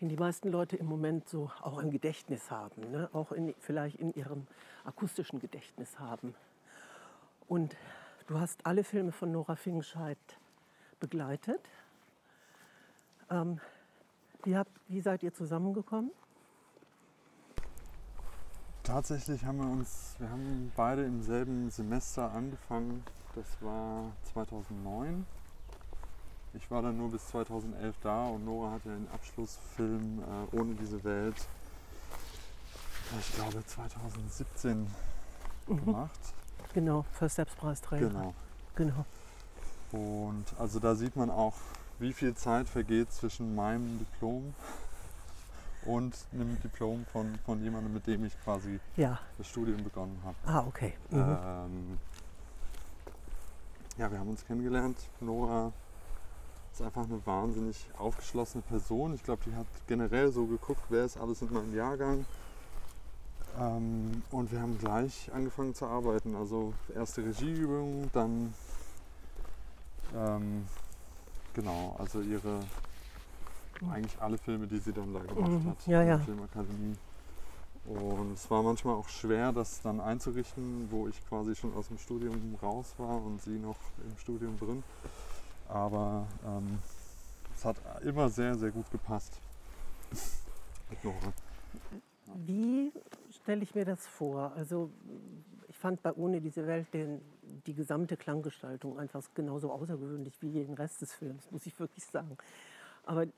den 0.00 0.08
die 0.08 0.16
meisten 0.16 0.48
Leute 0.48 0.76
im 0.76 0.86
Moment 0.86 1.28
so 1.28 1.50
auch 1.60 1.78
im 1.78 1.90
Gedächtnis 1.90 2.50
haben, 2.50 2.90
ne? 2.90 3.08
auch 3.12 3.32
in, 3.32 3.54
vielleicht 3.58 3.96
in 3.96 4.14
ihrem 4.14 4.46
akustischen 4.84 5.40
Gedächtnis 5.40 5.98
haben. 5.98 6.34
Und 7.48 7.76
du 8.26 8.38
hast 8.38 8.66
alle 8.66 8.84
Filme 8.84 9.12
von 9.12 9.32
Nora 9.32 9.56
Fingscheid 9.56 10.18
begleitet. 11.00 11.60
Ähm, 13.30 13.60
wie, 14.44 14.56
habt, 14.56 14.70
wie 14.88 15.00
seid 15.00 15.22
ihr 15.22 15.34
zusammengekommen? 15.34 16.10
Tatsächlich 18.82 19.44
haben 19.44 19.58
wir 19.58 19.70
uns, 19.70 20.14
wir 20.18 20.30
haben 20.30 20.72
beide 20.74 21.04
im 21.04 21.22
selben 21.22 21.70
Semester 21.70 22.32
angefangen. 22.32 23.04
Das 23.34 23.44
war 23.60 24.12
2009. 24.32 25.26
Ich 26.54 26.70
war 26.70 26.80
dann 26.80 26.96
nur 26.96 27.10
bis 27.10 27.26
2011 27.28 27.96
da 28.02 28.28
und 28.28 28.46
Nora 28.46 28.72
hatte 28.72 28.88
den 28.88 29.06
Abschlussfilm 29.12 30.22
äh, 30.22 30.56
Ohne 30.56 30.74
diese 30.74 31.04
Welt, 31.04 31.36
ich 33.20 33.34
glaube 33.34 33.64
2017 33.64 34.86
mhm. 35.66 35.84
gemacht. 35.84 36.20
Genau, 36.72 37.04
für 37.12 37.28
Selbstpreisträger. 37.28 38.08
Genau. 38.08 38.34
genau. 38.74 39.04
Und 39.92 40.46
also 40.58 40.78
da 40.80 40.94
sieht 40.94 41.16
man 41.16 41.30
auch, 41.30 41.54
wie 41.98 42.12
viel 42.12 42.34
Zeit 42.34 42.68
vergeht 42.68 43.12
zwischen 43.12 43.54
meinem 43.54 43.98
Diplom 43.98 44.54
und 45.86 46.14
einem 46.32 46.60
Diplom 46.60 47.06
von, 47.12 47.38
von 47.44 47.62
jemandem, 47.62 47.94
mit 47.94 48.06
dem 48.06 48.24
ich 48.24 48.38
quasi 48.44 48.78
ja. 48.96 49.18
das 49.36 49.48
Studium 49.48 49.82
begonnen 49.82 50.20
habe. 50.24 50.36
Ah, 50.44 50.66
okay. 50.66 50.94
Mhm. 51.10 51.18
Ähm, 51.18 51.98
ja, 53.96 54.10
wir 54.10 54.18
haben 54.18 54.30
uns 54.30 54.44
kennengelernt. 54.44 54.98
Nora 55.20 55.72
ist 56.72 56.82
einfach 56.82 57.04
eine 57.04 57.24
wahnsinnig 57.26 57.86
aufgeschlossene 57.98 58.62
Person. 58.62 59.14
Ich 59.14 59.22
glaube, 59.22 59.42
die 59.46 59.54
hat 59.54 59.66
generell 59.86 60.30
so 60.30 60.46
geguckt, 60.46 60.82
wer 60.88 61.04
ist 61.04 61.16
alles 61.16 61.42
in 61.42 61.52
meinem 61.52 61.74
Jahrgang. 61.74 62.24
Ähm, 63.58 64.22
und 64.30 64.52
wir 64.52 64.60
haben 64.60 64.78
gleich 64.78 65.30
angefangen 65.32 65.74
zu 65.74 65.86
arbeiten. 65.86 66.36
Also 66.36 66.74
erste 66.94 67.24
Regieübung, 67.24 68.10
dann 68.12 68.54
ähm, 70.14 70.66
genau, 71.54 71.96
also 71.98 72.20
ihre 72.20 72.60
eigentlich 73.90 74.20
alle 74.20 74.38
Filme, 74.38 74.66
die 74.66 74.78
sie 74.78 74.92
dann 74.92 75.12
da 75.14 75.20
gemacht 75.20 75.50
mhm. 75.50 75.70
hat 75.70 75.86
ja, 75.86 76.04
der 76.04 76.18
Filmakademie. 76.20 76.96
Und 77.86 78.32
es 78.32 78.50
war 78.50 78.62
manchmal 78.62 78.96
auch 78.96 79.08
schwer, 79.08 79.52
das 79.52 79.80
dann 79.80 80.00
einzurichten, 80.00 80.88
wo 80.90 81.08
ich 81.08 81.26
quasi 81.26 81.54
schon 81.54 81.74
aus 81.74 81.88
dem 81.88 81.98
Studium 81.98 82.56
raus 82.62 82.94
war 82.98 83.22
und 83.24 83.40
sie 83.40 83.58
noch 83.58 83.78
im 84.06 84.18
Studium 84.18 84.58
drin. 84.58 84.82
Aber 85.68 86.26
ähm, 86.44 86.78
es 87.54 87.64
hat 87.64 87.76
immer 88.04 88.28
sehr, 88.28 88.54
sehr 88.56 88.70
gut 88.70 88.90
gepasst 88.90 89.40
mit 90.90 91.02
Nora. 91.02 91.32
Wie 92.34 92.92
stelle 93.30 93.62
ich 93.62 93.74
mir 93.74 93.86
das 93.86 94.06
vor? 94.06 94.52
Also 94.54 94.90
ich 95.66 95.76
fand 95.76 96.02
bei 96.02 96.12
Ohne 96.12 96.40
diese 96.40 96.66
Welt 96.66 96.92
den, 96.92 97.20
die 97.66 97.74
gesamte 97.74 98.16
Klanggestaltung 98.16 98.98
einfach 98.98 99.22
genauso 99.34 99.70
außergewöhnlich 99.72 100.40
wie 100.40 100.48
jeden 100.48 100.74
Rest 100.74 101.00
des 101.02 101.12
Films, 101.12 101.50
muss 101.50 101.66
ich 101.66 101.78
wirklich 101.78 102.04
sagen. 102.04 102.36
Aber 103.04 103.24
äh, 103.24 103.28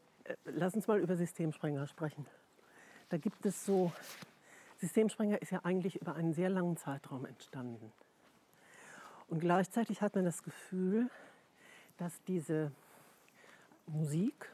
lass 0.45 0.75
uns 0.75 0.87
mal 0.87 1.01
über 1.01 1.17
Systemsprenger 1.17 1.87
sprechen. 1.87 2.27
Da 3.09 3.17
gibt 3.17 3.45
es 3.47 3.65
so, 3.65 3.93
Systemsprenger 4.79 5.41
ist 5.43 5.51
ja 5.51 5.61
eigentlich 5.65 6.01
über 6.01 6.15
einen 6.15 6.33
sehr 6.33 6.49
langen 6.49 6.77
Zeitraum 6.77 7.27
entstanden. 7.27 7.93
Und 9.29 9.41
gleichzeitig 9.41 10.03
hat 10.03 10.15
man 10.15 10.25
das 10.25 10.43
Gefühl, 10.43 11.09
dass 11.99 12.23
diese 12.25 12.73
Musik, 13.87 14.51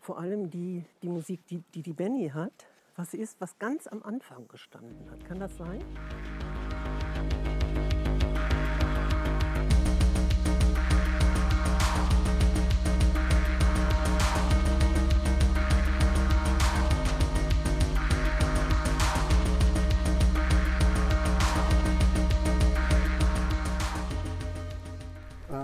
vor 0.00 0.18
allem 0.18 0.50
die, 0.50 0.84
die 1.02 1.08
Musik, 1.08 1.46
die, 1.46 1.62
die 1.74 1.82
die 1.82 1.92
Benny 1.92 2.30
hat, 2.30 2.66
was 2.96 3.14
ist, 3.14 3.40
was 3.40 3.58
ganz 3.58 3.86
am 3.86 4.02
Anfang 4.02 4.48
gestanden 4.48 5.08
hat. 5.10 5.24
Kann 5.24 5.38
das 5.38 5.56
sein? 5.56 5.84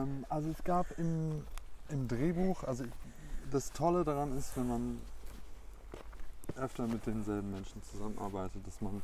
Ähm, 0.05 0.25
also 0.29 0.51
es 0.51 0.63
gab 0.65 0.87
im, 0.99 1.45
im 1.89 2.09
Drehbuch, 2.09 2.65
also 2.65 2.85
das 3.51 3.73
Tolle 3.73 4.05
daran 4.05 4.37
ist, 4.37 4.57
wenn 4.57 4.69
man 4.69 4.99
öfter 6.57 6.87
mit 6.87 7.07
denselben 7.07 7.51
Menschen 7.51 7.83
zusammenarbeitet, 7.83 8.67
dass 8.67 8.81
man 8.81 9.03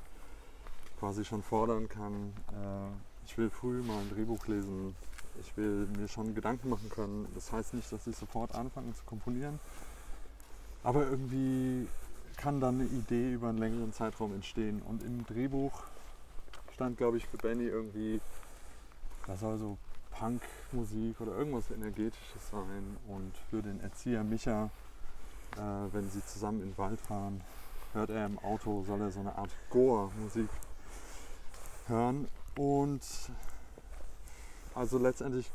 quasi 0.99 1.25
schon 1.25 1.42
fordern 1.42 1.88
kann, 1.88 2.33
äh, 2.49 3.25
ich 3.25 3.37
will 3.38 3.50
früh 3.50 3.83
mal 3.83 3.99
ein 3.99 4.11
Drehbuch 4.11 4.47
lesen, 4.47 4.95
ich 5.40 5.57
will 5.57 5.87
mir 5.97 6.09
schon 6.09 6.35
Gedanken 6.35 6.69
machen 6.69 6.90
können. 6.90 7.26
Das 7.35 7.52
heißt 7.52 7.75
nicht, 7.75 7.90
dass 7.92 8.07
ich 8.07 8.16
sofort 8.16 8.54
anfange 8.54 8.92
zu 8.95 9.04
komponieren, 9.04 9.59
aber 10.83 11.07
irgendwie 11.07 11.87
kann 12.37 12.61
dann 12.61 12.80
eine 12.80 12.88
Idee 12.88 13.33
über 13.33 13.49
einen 13.49 13.59
längeren 13.59 13.92
Zeitraum 13.92 14.35
entstehen. 14.35 14.83
Und 14.83 15.02
im 15.02 15.26
Drehbuch 15.26 15.85
stand, 16.75 16.97
glaube 16.97 17.19
ich, 17.19 17.26
für 17.26 17.37
Benny 17.37 17.64
irgendwie, 17.64 18.21
das 19.26 19.40
soll 19.40 19.59
so 19.59 19.76
Punkmusik 20.21 21.21
oder 21.21 21.37
irgendwas 21.37 21.71
Energetisches 21.71 22.50
sein. 22.50 22.97
Und 23.09 23.33
für 23.49 23.62
den 23.62 23.81
Erzieher 23.81 24.23
Micha 24.23 24.71
äh, 25.57 25.93
wenn 25.93 26.09
sie 26.11 26.25
zusammen 26.25 26.62
in 26.62 26.71
den 26.71 26.79
Wald 26.79 27.00
fahren, 27.00 27.41
hört 27.93 28.11
er 28.11 28.27
im 28.27 28.39
Auto, 28.39 28.85
soll 28.87 29.00
er 29.00 29.11
so 29.11 29.21
eine 29.21 29.35
Art 29.37 29.50
Goa-Musik 29.71 30.49
hören. 31.87 32.29
Und 32.57 33.03
also 34.75 34.99
letztendlich 34.99 35.50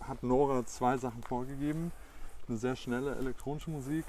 hat 0.00 0.22
Nora 0.22 0.66
zwei 0.66 0.98
Sachen 0.98 1.22
vorgegeben. 1.22 1.92
Eine 2.48 2.58
sehr 2.58 2.76
schnelle 2.76 3.16
elektronische 3.16 3.70
Musik 3.70 4.04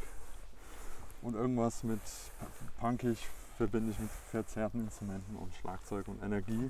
und 1.22 1.36
irgendwas 1.36 1.84
mit 1.84 2.02
punkig 2.80 3.30
verbinde 3.56 3.92
ich 3.92 4.00
mit 4.00 4.12
verzerrten 4.30 4.82
Instrumenten 4.82 5.38
und 5.38 5.54
Schlagzeug 5.56 6.10
und 6.10 6.22
Energie. 6.22 6.70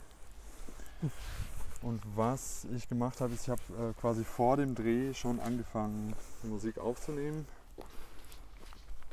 Und 1.85 2.01
was 2.15 2.65
ich 2.75 2.89
gemacht 2.89 3.21
habe, 3.21 3.33
ist, 3.33 3.43
ich 3.43 3.49
habe 3.49 3.61
äh, 3.77 3.93
quasi 4.01 4.23
vor 4.23 4.57
dem 4.57 4.73
Dreh 4.73 5.13
schon 5.13 5.39
angefangen, 5.39 6.13
Musik 6.43 6.79
aufzunehmen 6.79 7.45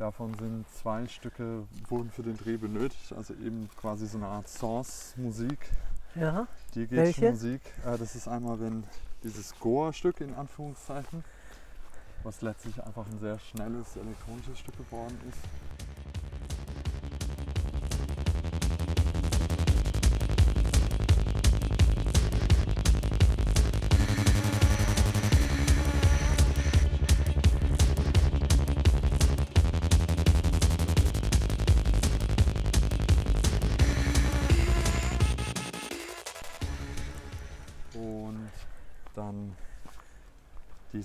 Davon 0.02 0.35
sind 0.38 0.64
zwei 0.71 1.07
Stücke, 1.07 1.64
wurden 1.88 2.11
für 2.11 2.23
den 2.23 2.37
Dreh 2.37 2.57
benötigt, 2.57 3.12
also 3.12 3.35
eben 3.35 3.69
quasi 3.76 4.07
so 4.07 4.19
eine 4.19 4.26
Art 4.26 4.49
Source-Musik. 4.49 5.59
Ja. 6.14 6.49
Die 6.75 6.91
Welche? 6.91 7.31
Musik. 7.31 7.61
Äh, 7.87 7.99
das 7.99 8.17
ist 8.17 8.26
einmal 8.26 8.59
wenn 8.59 8.85
dieses 9.23 9.55
Goa-Stück 9.61 10.21
in 10.21 10.35
Anführungszeichen, 10.35 11.23
was 12.25 12.43
letztlich 12.43 12.83
einfach 12.83 13.07
ein 13.07 13.19
sehr 13.21 13.38
schnelles 13.38 13.97
elektronisches 13.97 14.59
Stück 14.59 14.76
geworden 14.76 15.17
ist. 15.29 15.81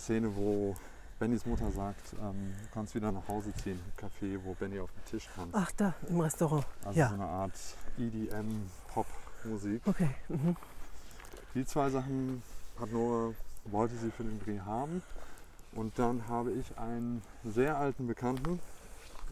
Szene, 0.08 0.34
wo 0.38 0.74
Bennys 1.20 1.46
Mutter 1.46 1.70
sagt, 1.70 2.14
ähm, 2.14 2.54
du 2.62 2.70
kannst 2.74 2.96
wieder 2.96 3.12
nach 3.12 3.28
Hause 3.28 3.54
ziehen, 3.62 3.78
im 3.78 4.06
Café, 4.06 4.40
wo 4.42 4.54
Benny 4.54 4.80
auf 4.80 4.90
dem 4.90 5.04
Tisch 5.04 5.28
tanzt. 5.36 5.54
Ach, 5.54 5.70
da, 5.76 5.94
im 6.08 6.22
Restaurant. 6.22 6.66
Also 6.86 6.98
ja. 6.98 7.10
so 7.10 7.16
eine 7.16 7.26
Art 7.26 7.52
EDM-Pop-Musik. 7.98 9.82
Okay. 9.86 10.10
Mhm. 10.30 10.56
Die 11.56 11.66
zwei 11.66 11.90
Sachen 11.90 12.42
hat 12.80 12.90
Nora, 12.94 13.34
wollte 13.66 13.98
sie 13.98 14.10
für 14.10 14.24
den 14.24 14.40
Dreh 14.40 14.62
haben. 14.62 15.04
Und 15.74 16.00
dann 16.00 16.26
habe 16.30 16.54
ich 16.54 16.78
einen 16.78 17.22
sehr 17.44 17.78
alten 17.78 18.08
Bekannten, 18.08 18.62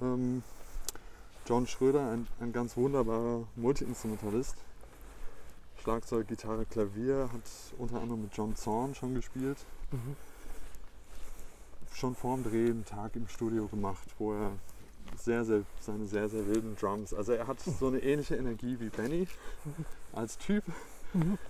ähm, 0.02 0.44
John 1.46 1.68
Schröder, 1.68 2.12
ein, 2.12 2.28
ein 2.42 2.52
ganz 2.52 2.76
wunderbarer 2.76 3.48
Multi-Instrumentalist. 3.56 4.58
Schlagzeug, 5.82 6.28
Gitarre, 6.28 6.66
Klavier, 6.66 7.30
hat 7.32 7.44
unter 7.78 8.02
anderem 8.02 8.24
mit 8.24 8.36
John 8.36 8.58
Zorn 8.58 8.94
schon 8.94 9.16
gespielt. 9.16 9.60
Mhm 9.92 10.18
schon 11.96 12.16
vorm 12.16 12.44
Dreh 12.44 12.70
einen 12.70 12.86
Tag 12.86 13.16
im 13.16 13.28
Studio 13.28 13.68
gemacht, 13.68 14.08
wo 14.20 14.34
er 14.34 14.52
sehr, 15.16 15.46
sehr, 15.46 15.62
seine 15.80 16.06
sehr, 16.06 16.28
sehr 16.28 16.46
wilden 16.48 16.76
Drums. 16.76 17.14
Also 17.14 17.34
er 17.34 17.48
hat 17.48 17.60
so 17.62 17.88
eine 17.88 18.00
ähnliche 18.00 18.36
Energie 18.36 18.78
wie 18.80 18.90
Benny 18.90 19.28
als 20.14 20.38
Typ, 20.38 20.64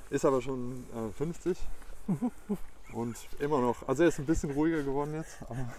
ist 0.10 0.24
aber 0.24 0.42
schon 0.42 0.84
äh, 0.94 1.12
50 1.12 1.58
und 2.94 3.16
immer 3.40 3.60
noch, 3.60 3.88
also 3.88 4.04
er 4.04 4.10
ist 4.10 4.20
ein 4.20 4.26
bisschen 4.26 4.52
ruhiger 4.52 4.84
geworden 4.84 5.16
jetzt. 5.16 5.38
Aber, 5.50 5.74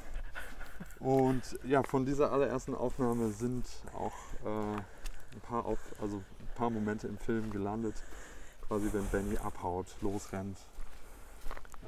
und 0.99 1.43
ja, 1.65 1.83
von 1.85 2.05
dieser 2.05 2.33
allerersten 2.33 2.75
Aufnahme 2.75 3.31
sind 3.31 3.67
auch 3.95 4.15
äh, 4.45 4.77
ein, 4.77 5.41
paar 5.43 5.65
Auf, 5.65 5.79
also 6.01 6.17
ein 6.17 6.55
paar 6.57 6.71
Momente 6.71 7.07
im 7.07 7.19
Film 7.19 7.51
gelandet, 7.51 8.03
quasi 8.67 8.89
wenn 8.93 9.07
Benny 9.07 9.39
abhaut, 9.39 9.87
losrennt. 10.01 10.59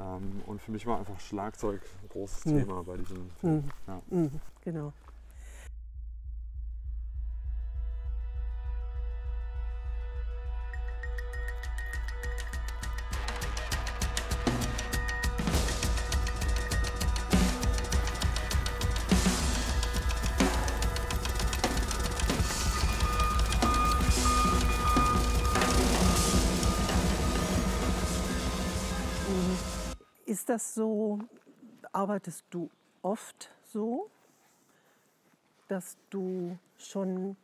Ähm, 0.00 0.43
und 0.47 0.61
für 0.61 0.73
mich 0.73 0.87
war 0.87 0.99
einfach 0.99 1.19
Schlagzeug 1.21 1.81
ein 2.02 2.09
großes 2.09 2.47
Mhm. 2.47 2.59
Thema 2.61 2.83
bei 2.85 2.97
diesem 2.97 3.31
Film. 3.40 3.55
Mhm. 3.57 3.73
Ja. 3.87 4.02
Mhm, 4.11 4.40
genau. 4.62 4.93
Ist 30.49 30.55
das 30.55 30.75
so, 30.76 31.19
arbeitest 31.93 32.43
du 32.49 32.71
oft 33.02 33.50
so, 33.71 34.09
dass 35.69 35.99
du 36.09 36.57
schon 36.78 37.37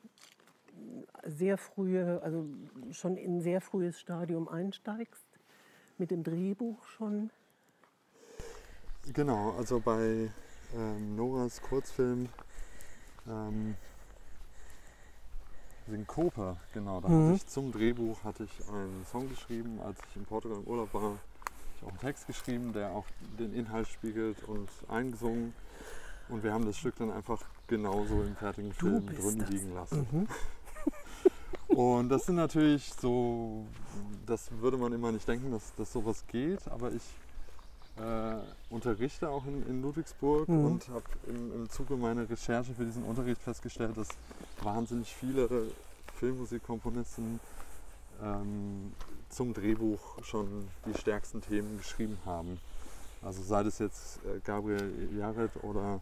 sehr 1.27 1.59
frühe, 1.59 2.23
also 2.23 2.47
schon 2.93 3.19
in 3.19 3.37
ein 3.37 3.41
sehr 3.43 3.61
frühes 3.61 4.01
Stadium 4.01 4.49
einsteigst? 4.49 5.27
Mit 5.99 6.13
dem 6.13 6.25
Drehbuch 6.25 6.83
schon? 6.85 7.29
Genau, 9.13 9.51
also 9.59 9.81
bei 9.81 10.31
ähm, 10.75 11.15
Noras 11.15 11.61
Kurzfilm 11.61 12.31
ähm, 13.29 13.75
Synkope, 15.89 16.57
genau, 16.73 17.03
da 17.03 17.11
Mhm. 17.11 17.19
hatte 17.19 17.33
ich 17.33 17.47
zum 17.49 17.71
Drehbuch 17.71 18.25
hatte 18.25 18.45
ich 18.45 18.67
einen 18.71 19.05
Song 19.05 19.29
geschrieben, 19.29 19.79
als 19.83 19.99
ich 20.09 20.17
in 20.17 20.25
Portugal 20.25 20.57
im 20.57 20.65
Urlaub 20.65 20.95
war. 20.95 21.19
Ich 21.77 21.83
auch 21.85 21.89
einen 21.91 21.99
Text 21.99 22.27
geschrieben, 22.27 22.73
der 22.73 22.91
auch 22.91 23.07
den 23.39 23.53
Inhalt 23.55 23.89
spiegelt 23.89 24.43
und 24.45 24.69
eingesungen. 24.89 25.53
Und 26.29 26.43
wir 26.43 26.53
haben 26.53 26.65
das 26.65 26.79
Stück 26.79 26.97
dann 26.97 27.11
einfach 27.11 27.43
genauso 27.67 28.23
im 28.23 28.35
fertigen 28.37 28.73
Film 28.73 29.07
drin 29.07 29.39
das. 29.39 29.51
liegen 29.51 29.75
lassen. 29.75 30.07
Mhm. 30.11 30.29
Und 31.77 32.09
das 32.09 32.27
sind 32.27 32.37
natürlich 32.37 32.93
so, 33.01 33.67
das 34.27 34.51
würde 34.61 34.77
man 34.77 34.93
immer 34.93 35.11
nicht 35.11 35.27
denken, 35.27 35.51
dass, 35.51 35.75
dass 35.75 35.93
sowas 35.93 36.25
geht, 36.29 36.67
aber 36.69 36.93
ich 36.93 37.03
äh, 37.97 38.37
unterrichte 38.71 39.29
auch 39.29 39.45
in, 39.47 39.67
in 39.69 39.83
Ludwigsburg 39.83 40.49
Mhm. 40.49 40.65
und 40.65 40.89
habe 40.89 41.05
im, 41.27 41.53
im 41.55 41.71
Zuge 41.71 41.97
meiner 41.97 42.29
Recherche 42.29 42.75
für 42.75 42.85
diesen 42.85 43.03
Unterricht 43.05 43.41
festgestellt, 43.43 43.97
dass 43.97 44.09
wahnsinnig 44.63 45.13
viele 45.15 45.49
Filmmusikkomponisten 46.19 47.41
ähm, 48.23 48.93
zum 49.29 49.55
Drehbuch 49.55 50.23
schon 50.23 50.69
die 50.87 50.99
stärksten 50.99 51.41
Themen 51.41 51.79
geschrieben 51.79 52.19
haben. 52.25 52.61
Also 53.23 53.43
sei 53.43 53.63
das 53.63 53.79
jetzt 53.79 54.19
äh, 54.25 54.41
Gabriel 54.45 54.93
Yared 55.17 55.51
oder 55.63 56.01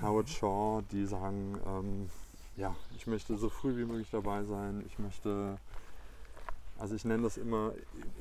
Howard 0.00 0.28
Shaw, 0.28 0.82
die 0.92 1.06
sagen, 1.06 1.58
ähm, 1.66 2.10
ja, 2.56 2.74
ich 2.96 3.06
möchte 3.06 3.36
so 3.36 3.48
früh 3.48 3.76
wie 3.76 3.84
möglich 3.84 4.08
dabei 4.10 4.44
sein. 4.44 4.84
Ich 4.86 4.98
möchte, 4.98 5.58
also 6.78 6.94
ich 6.94 7.04
nenne 7.04 7.22
das 7.22 7.36
immer 7.36 7.72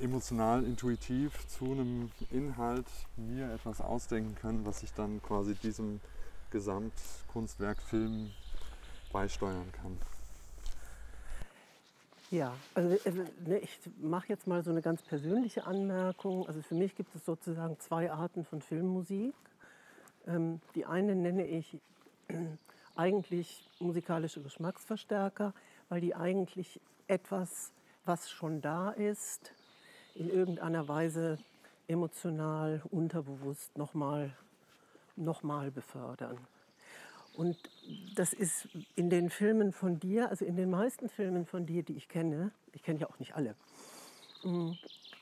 emotional 0.01 0.63
intuitiv 0.63 1.47
zu 1.47 1.65
einem 1.65 2.11
Inhalt 2.31 2.87
mir 3.17 3.51
etwas 3.53 3.81
ausdenken 3.81 4.35
können, 4.35 4.65
was 4.65 4.83
ich 4.83 4.93
dann 4.93 5.21
quasi 5.21 5.55
diesem 5.55 5.99
Gesamtkunstwerk 6.51 7.81
Film 7.81 8.31
beisteuern 9.11 9.71
kann. 9.73 9.97
Ja, 12.35 12.53
also 12.73 12.95
äh, 12.95 13.11
ne, 13.45 13.59
ich 13.59 13.79
mache 14.01 14.27
jetzt 14.27 14.45
mal 14.45 14.61
so 14.61 14.69
eine 14.69 14.81
ganz 14.81 15.01
persönliche 15.01 15.65
Anmerkung. 15.65 16.45
Also 16.47 16.61
für 16.61 16.75
mich 16.75 16.93
gibt 16.93 17.15
es 17.15 17.23
sozusagen 17.23 17.79
zwei 17.79 18.11
Arten 18.11 18.43
von 18.43 18.61
Filmmusik. 18.61 19.33
Ähm, 20.27 20.59
die 20.75 20.85
eine 20.85 21.15
nenne 21.15 21.47
ich 21.47 21.77
eigentlich 22.97 23.69
musikalische 23.79 24.41
Geschmacksverstärker, 24.41 25.53
weil 25.87 26.01
die 26.01 26.13
eigentlich 26.13 26.81
etwas, 27.07 27.71
was 28.03 28.29
schon 28.29 28.59
da 28.61 28.91
ist, 28.91 29.53
in 30.15 30.29
irgendeiner 30.29 30.89
Weise 30.89 31.37
emotional, 31.87 32.81
unterbewusst 32.91 33.77
nochmal 33.77 34.35
noch 35.15 35.41
mal 35.41 35.71
befördern. 35.71 36.37
Und 37.37 37.57
das 38.15 38.33
ist 38.33 38.67
in 38.95 39.09
den 39.09 39.29
Filmen 39.29 39.71
von 39.71 39.99
dir, 39.99 40.29
also 40.29 40.45
in 40.45 40.55
den 40.55 40.69
meisten 40.69 41.09
Filmen 41.09 41.45
von 41.45 41.65
dir, 41.65 41.83
die 41.83 41.95
ich 41.95 42.07
kenne, 42.07 42.51
ich 42.73 42.83
kenne 42.83 42.99
ja 42.99 43.09
auch 43.09 43.19
nicht 43.19 43.35
alle, 43.35 43.55
mm, 44.43 44.71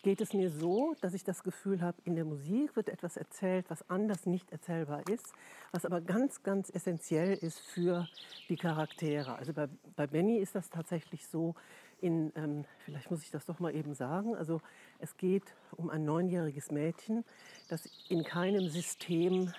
geht 0.04 0.22
es 0.22 0.34
mir 0.34 0.50
so, 0.50 0.96
dass 1.02 1.14
ich 1.14 1.24
das 1.24 1.44
Gefühl 1.44 1.82
habe, 1.82 1.98
in 2.04 2.16
der 2.16 2.26
Musik 2.26 2.76
wird 2.76 2.90
etwas 2.90 3.18
erzählt, 3.18 3.66
was 3.70 3.90
anders 3.90 4.26
nicht 4.26 4.52
erzählbar 4.52 5.08
ist, 5.08 5.34
was 5.72 5.86
aber 5.86 6.02
ganz, 6.02 6.44
ganz 6.44 6.70
essentiell 6.70 7.34
ist 7.36 7.60
für 7.60 8.08
die 8.50 8.58
Charaktere. 8.58 9.36
Also 9.36 9.54
bei, 9.54 9.68
bei 9.96 10.08
Benny 10.08 10.38
ist 10.38 10.56
das 10.56 10.70
tatsächlich 10.70 11.28
so, 11.28 11.56
in, 12.02 12.34
ähm, 12.36 12.66
vielleicht 12.80 13.10
muss 13.12 13.24
ich 13.24 13.32
das 13.32 13.46
doch 13.46 13.60
mal 13.60 13.74
eben 13.74 13.94
sagen, 13.94 14.36
also 14.36 14.62
es 15.00 15.16
geht 15.16 15.56
um 15.72 15.90
ein 15.90 16.04
neunjähriges 16.04 16.70
Mädchen, 16.70 17.24
das 17.70 17.90
in 18.10 18.26
keinem 18.26 18.68
System 18.68 19.54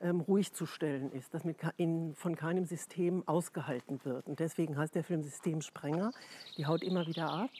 ähm, 0.00 0.20
ruhig 0.20 0.52
zu 0.52 0.66
stellen 0.66 1.10
ist, 1.12 1.32
das 1.34 1.44
mit, 1.44 1.58
ke- 1.58 1.72
in, 1.76 2.14
von 2.14 2.36
keinem 2.36 2.64
System 2.64 3.26
ausgehalten 3.26 4.04
wird. 4.04 4.26
Und 4.26 4.40
deswegen 4.40 4.76
heißt 4.76 4.94
der 4.94 5.04
Film 5.04 5.22
Systemsprenger. 5.22 6.12
Die 6.56 6.66
haut 6.66 6.82
immer 6.82 7.06
wieder 7.06 7.30
ab, 7.30 7.50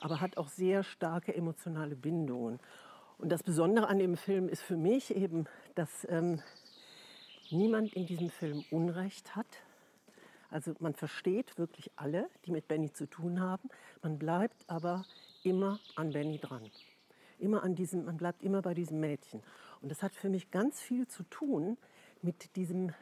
aber 0.00 0.20
hat 0.20 0.36
auch 0.36 0.48
sehr 0.48 0.82
starke 0.82 1.34
emotionale 1.34 1.96
Bindungen. 1.96 2.60
Und 3.18 3.30
das 3.30 3.42
Besondere 3.42 3.88
an 3.88 3.98
dem 3.98 4.16
Film 4.16 4.48
ist 4.48 4.62
für 4.62 4.76
mich 4.76 5.14
eben, 5.14 5.46
dass 5.74 6.06
ähm, 6.08 6.40
niemand 7.50 7.92
in 7.94 8.06
diesem 8.06 8.30
Film 8.30 8.64
Unrecht 8.70 9.34
hat. 9.34 9.46
Also 10.50 10.74
man 10.78 10.94
versteht 10.94 11.58
wirklich 11.58 11.90
alle, 11.96 12.28
die 12.44 12.52
mit 12.52 12.68
Benny 12.68 12.92
zu 12.92 13.06
tun 13.06 13.40
haben. 13.40 13.68
Man 14.02 14.18
bleibt 14.18 14.64
aber 14.68 15.04
immer 15.42 15.78
an 15.96 16.12
Benny 16.12 16.38
dran. 16.38 16.70
Immer 17.38 17.62
an 17.62 17.74
diesem, 17.74 18.04
man 18.04 18.16
bleibt 18.16 18.42
immer 18.42 18.62
bei 18.62 18.74
diesem 18.74 19.00
Mädchen. 19.00 19.42
Und 19.80 19.90
das 19.90 20.02
hat 20.02 20.14
für 20.14 20.28
mich 20.28 20.50
ganz 20.50 20.80
viel 20.80 21.06
zu 21.06 21.22
tun 21.24 21.76
mit 22.22 22.56
diesem 22.56 22.92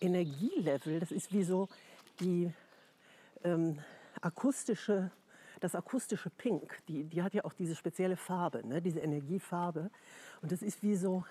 Energielevel. 0.00 1.00
Das 1.00 1.10
ist 1.10 1.32
wie 1.32 1.44
so 1.44 1.68
die 2.20 2.52
ähm, 3.44 3.78
akustische, 4.20 5.10
das 5.60 5.74
akustische 5.74 6.30
Pink. 6.30 6.80
Die, 6.88 7.04
die 7.04 7.22
hat 7.22 7.34
ja 7.34 7.44
auch 7.44 7.52
diese 7.52 7.76
spezielle 7.76 8.16
Farbe, 8.16 8.66
ne? 8.66 8.82
diese 8.82 9.00
Energiefarbe. 9.00 9.90
Und 10.42 10.52
das 10.52 10.62
ist 10.62 10.82
wie 10.82 10.96
so. 10.96 11.24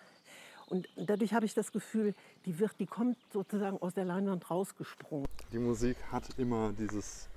Und 0.67 0.87
dadurch 0.95 1.33
habe 1.33 1.45
ich 1.45 1.55
das 1.55 1.71
Gefühl, 1.71 2.13
die, 2.45 2.59
wird, 2.59 2.79
die 2.79 2.85
kommt 2.85 3.17
sozusagen 3.33 3.81
aus 3.81 3.95
der 3.95 4.05
Leinwand 4.05 4.49
rausgesprungen. 4.51 5.27
Die 5.51 5.57
Musik 5.57 5.97
hat 6.11 6.37
immer 6.37 6.71
dieses 6.73 7.27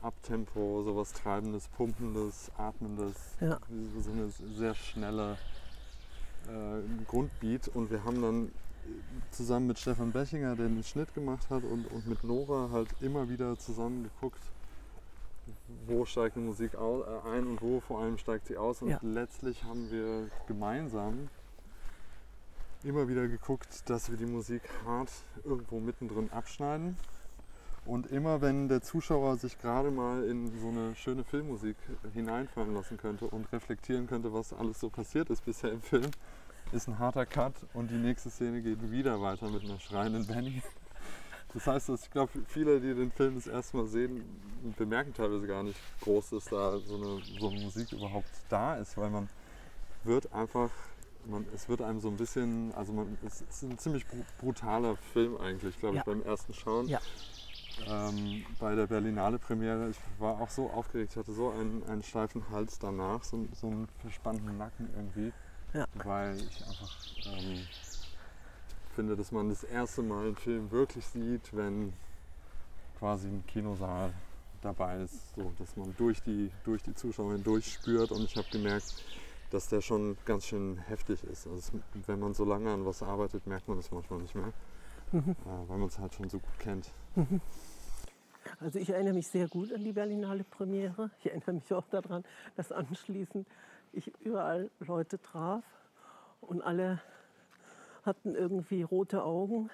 Abtempo, 0.00 0.84
sowas 0.84 1.12
Treibendes, 1.12 1.66
Pumpendes, 1.68 2.52
Atmendes, 2.56 3.16
Ja. 3.40 3.58
so 3.98 4.12
eine 4.12 4.30
sehr 4.30 4.74
schnelle 4.74 5.36
äh, 6.48 7.04
Grundbeat. 7.06 7.68
Und 7.68 7.90
wir 7.90 8.04
haben 8.04 8.22
dann 8.22 8.50
zusammen 9.30 9.66
mit 9.66 9.78
Stefan 9.78 10.12
Bechinger, 10.12 10.56
der 10.56 10.68
den 10.68 10.82
Schnitt 10.82 11.14
gemacht 11.14 11.50
hat, 11.50 11.62
und, 11.64 11.86
und 11.90 12.06
mit 12.06 12.24
Nora 12.24 12.70
halt 12.72 12.88
immer 13.00 13.28
wieder 13.28 13.58
zusammen 13.58 14.04
geguckt, 14.04 14.40
wo 15.86 16.04
steigt 16.04 16.36
die 16.36 16.40
Musik 16.40 16.74
äh, 16.74 17.28
ein 17.28 17.46
und 17.46 17.62
wo 17.62 17.80
vor 17.80 18.00
allem 18.00 18.18
steigt 18.18 18.46
sie 18.46 18.56
aus. 18.56 18.82
Und 18.82 18.90
Ja. 18.90 18.98
letztlich 19.02 19.64
haben 19.64 19.90
wir 19.90 20.28
gemeinsam 20.46 21.28
immer 22.84 23.08
wieder 23.08 23.26
geguckt, 23.28 23.88
dass 23.90 24.10
wir 24.10 24.16
die 24.16 24.26
Musik 24.26 24.62
hart 24.86 25.10
irgendwo 25.44 25.80
mittendrin 25.80 26.30
abschneiden. 26.30 26.96
Und 27.88 28.06
immer 28.08 28.42
wenn 28.42 28.68
der 28.68 28.82
Zuschauer 28.82 29.38
sich 29.38 29.58
gerade 29.58 29.90
mal 29.90 30.22
in 30.24 30.52
so 30.60 30.68
eine 30.68 30.94
schöne 30.94 31.24
Filmmusik 31.24 31.74
hineinfallen 32.12 32.74
lassen 32.74 32.98
könnte 32.98 33.24
und 33.26 33.50
reflektieren 33.50 34.06
könnte, 34.06 34.30
was 34.34 34.52
alles 34.52 34.78
so 34.78 34.90
passiert 34.90 35.30
ist 35.30 35.42
bisher 35.46 35.72
im 35.72 35.80
Film, 35.80 36.10
ist 36.72 36.86
ein 36.86 36.98
harter 36.98 37.24
Cut 37.24 37.54
und 37.72 37.90
die 37.90 37.94
nächste 37.96 38.28
Szene 38.28 38.60
geht 38.60 38.90
wieder 38.90 39.22
weiter 39.22 39.48
mit 39.48 39.64
einer 39.64 39.80
schreienden 39.80 40.26
Benny. 40.26 40.62
Das 41.54 41.66
heißt, 41.66 41.88
dass 41.88 42.02
ich 42.02 42.10
glaube, 42.10 42.30
viele, 42.46 42.78
die 42.78 42.92
den 42.94 43.10
Film 43.10 43.36
das 43.36 43.46
erste 43.46 43.78
Mal 43.78 43.86
sehen, 43.86 44.22
bemerken 44.76 45.14
teilweise 45.14 45.46
gar 45.46 45.62
nicht 45.62 45.78
groß, 46.02 46.28
dass 46.28 46.44
da 46.44 46.78
so 46.80 46.94
eine, 46.96 47.22
so 47.40 47.48
eine 47.48 47.58
Musik 47.60 47.90
überhaupt 47.92 48.28
da 48.50 48.74
ist, 48.76 48.98
weil 48.98 49.08
man 49.08 49.30
wird 50.04 50.30
einfach, 50.34 50.68
man, 51.24 51.46
es 51.54 51.70
wird 51.70 51.80
einem 51.80 52.00
so 52.00 52.08
ein 52.08 52.18
bisschen, 52.18 52.70
also 52.74 52.92
man, 52.92 53.16
es 53.26 53.40
ist 53.40 53.62
ein 53.62 53.78
ziemlich 53.78 54.04
bru- 54.04 54.26
brutaler 54.42 54.96
Film 55.14 55.38
eigentlich, 55.38 55.80
glaube 55.80 55.96
Ja. 55.96 56.02
ich, 56.02 56.04
beim 56.04 56.22
ersten 56.22 56.52
Schauen. 56.52 56.86
Ja. 56.86 57.00
Ähm, 57.86 58.44
bei 58.58 58.74
der 58.74 58.86
Berlinale 58.86 59.38
Premiere, 59.38 59.90
ich 59.90 59.98
war 60.18 60.40
auch 60.40 60.50
so 60.50 60.68
aufgeregt, 60.70 61.12
ich 61.12 61.16
hatte 61.18 61.32
so 61.32 61.50
einen, 61.50 61.82
einen 61.88 62.02
steifen 62.02 62.42
Hals 62.50 62.78
danach, 62.78 63.22
so, 63.24 63.46
so 63.54 63.68
einen 63.68 63.88
verspannten 64.00 64.58
Nacken 64.58 64.88
irgendwie, 64.96 65.32
Ja. 65.72 65.86
weil 66.04 66.36
ich 66.48 66.60
einfach 66.66 66.90
ähm, 67.26 67.66
finde, 68.94 69.16
dass 69.16 69.30
man 69.32 69.48
das 69.48 69.64
erste 69.64 70.02
Mal 70.02 70.26
einen 70.26 70.36
Film 70.36 70.70
wirklich 70.70 71.06
sieht, 71.06 71.56
wenn 71.56 71.92
quasi 72.98 73.28
ein 73.28 73.44
Kinosaal 73.46 74.12
dabei 74.60 75.02
ist, 75.02 75.34
so 75.36 75.52
dass 75.58 75.76
man 75.76 75.94
durch 75.96 76.20
die, 76.22 76.50
durch 76.64 76.82
die 76.82 76.94
Zuschauer 76.94 77.32
hindurch 77.32 77.72
spürt 77.72 78.10
und 78.10 78.24
ich 78.24 78.36
habe 78.36 78.48
gemerkt, 78.50 78.92
dass 79.50 79.68
der 79.68 79.80
schon 79.80 80.16
ganz 80.24 80.46
schön 80.46 80.78
heftig 80.88 81.22
ist. 81.24 81.46
Also 81.46 81.78
wenn 82.06 82.18
man 82.20 82.34
so 82.34 82.44
lange 82.44 82.70
an 82.72 82.84
was 82.84 83.02
arbeitet, 83.02 83.46
merkt 83.46 83.68
man 83.68 83.76
das 83.76 83.90
manchmal 83.92 84.18
nicht 84.20 84.34
mehr, 84.34 84.52
mhm. 85.12 85.30
äh, 85.30 85.68
weil 85.68 85.78
man 85.78 85.88
es 85.88 85.98
halt 85.98 86.14
schon 86.14 86.28
so 86.28 86.38
gut 86.38 86.58
kennt. 86.58 86.90
Mhm. 87.14 87.40
Also 88.60 88.78
ich 88.78 88.90
erinnere 88.90 89.14
mich 89.14 89.28
sehr 89.28 89.46
gut 89.48 89.72
an 89.72 89.84
die 89.84 89.92
Berlinale 89.92 90.44
Premiere. 90.44 91.10
Ich 91.18 91.26
erinnere 91.26 91.52
mich 91.52 91.72
auch 91.72 91.86
daran, 91.90 92.24
dass 92.56 92.72
anschließend 92.72 93.46
ich 93.92 94.12
überall 94.20 94.70
Leute 94.80 95.20
traf 95.20 95.64
und 96.40 96.62
alle 96.62 97.00
hatten 98.04 98.34
irgendwie 98.34 98.82
rote 98.82 99.22
Augen 99.22 99.70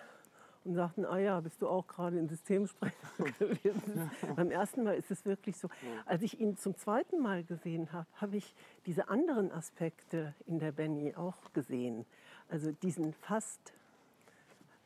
und 0.64 0.75
sagten, 0.75 1.05
ah 1.05 1.18
ja, 1.18 1.40
bist 1.40 1.61
du 1.61 1.68
auch 1.68 1.87
gerade 1.87 2.18
in 2.18 2.29
Systemsprecher 2.29 2.94
gewesen. 3.38 4.11
Beim 4.35 4.51
ersten 4.51 4.83
Mal 4.83 4.97
ist 4.97 5.11
es 5.11 5.25
wirklich 5.25 5.57
so. 5.57 5.68
Als 6.07 6.23
ich 6.23 6.40
ihn 6.40 6.57
zum 6.57 6.77
zweiten 6.77 7.20
Mal 7.20 7.44
gesehen 7.44 7.92
habe, 7.92 8.07
habe 8.16 8.37
ich 8.37 8.55
diese 8.87 9.09
anderen 9.09 9.53
Aspekte 9.53 10.35
in 10.47 10.59
der 10.59 10.73
Benny 10.73 11.14
auch 11.14 11.53
gesehen. 11.53 12.07
Also 12.49 12.73
diesen 12.73 13.12
fast, 13.12 13.75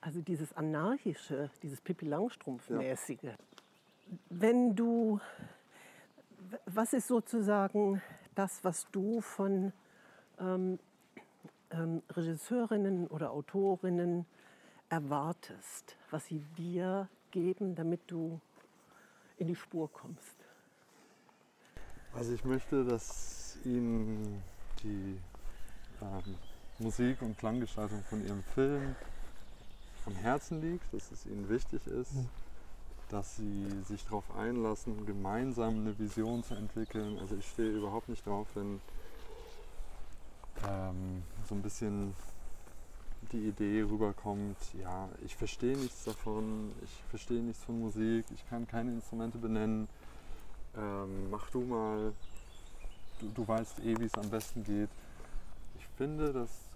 also 0.01 0.21
dieses 0.21 0.53
anarchische, 0.57 1.51
dieses 1.63 1.81
Pippi 1.81 2.07
Langstrumpf-mäßige. 2.07 3.23
Ja. 3.23 3.35
Wenn 4.31 4.75
du, 4.75 5.21
was 6.67 6.93
ist 6.93 7.09
sozusagen 7.09 8.01
das, 8.35 8.63
was 8.65 8.87
du 8.91 9.21
von 9.21 9.73
ähm, 10.39 10.79
ähm, 11.71 12.03
Regisseurinnen 12.11 13.07
oder 13.09 13.33
Autorinnen 13.33 14.25
erwartest, 14.89 15.97
was 16.11 16.27
sie 16.27 16.43
dir 16.57 17.09
geben, 17.31 17.75
damit 17.75 18.01
du 18.07 18.41
in 19.37 19.49
die 19.49 19.57
Spur 19.57 19.93
kommst? 19.93 20.37
Also 22.15 22.33
ich 22.33 22.45
möchte, 22.45 22.85
dass 22.85 23.59
ihnen 23.65 24.43
die 24.83 25.21
ähm, 26.01 26.37
Musik 26.79 27.21
und 27.23 27.37
Klanggestaltung 27.37 28.03
von 28.05 28.25
ihrem 28.25 28.43
Film 28.43 28.97
am 30.07 30.15
Herzen 30.15 30.61
liegt, 30.61 30.93
dass 30.93 31.11
es 31.11 31.27
ihnen 31.27 31.49
wichtig 31.49 31.87
ist, 31.87 32.15
mhm. 32.15 32.29
dass 33.09 33.37
sie 33.37 33.69
sich 33.87 34.05
darauf 34.05 34.25
einlassen, 34.37 35.07
gemeinsam 35.07 35.81
eine 35.81 35.99
Vision 35.99 36.43
zu 36.43 36.55
entwickeln. 36.55 37.19
Also 37.19 37.37
ich 37.37 37.49
stehe 37.49 37.71
überhaupt 37.71 38.09
nicht 38.09 38.27
drauf, 38.27 38.47
wenn 38.55 38.81
ähm, 40.67 41.23
so 41.49 41.55
ein 41.55 41.63
bisschen 41.63 42.15
die 43.33 43.49
Idee 43.49 43.83
rüberkommt, 43.83 44.57
ja, 44.81 45.09
ich 45.25 45.37
verstehe 45.37 45.77
nichts 45.77 46.05
davon, 46.05 46.73
ich 46.83 47.03
verstehe 47.11 47.43
nichts 47.43 47.63
von 47.65 47.79
Musik, 47.79 48.25
ich 48.33 48.49
kann 48.49 48.67
keine 48.67 48.93
Instrumente 48.93 49.39
benennen, 49.39 49.89
ähm, 50.77 51.31
mach 51.31 51.51
du 51.51 51.61
mal, 51.61 52.13
du, 53.21 53.29
du 53.29 53.47
weißt 53.47 53.81
eh, 53.81 53.99
wie 53.99 54.05
es 54.05 54.15
am 54.15 54.31
besten 54.31 54.65
geht. 54.65 54.89
Ich 55.79 55.87
finde, 55.97 56.33
dass 56.33 56.68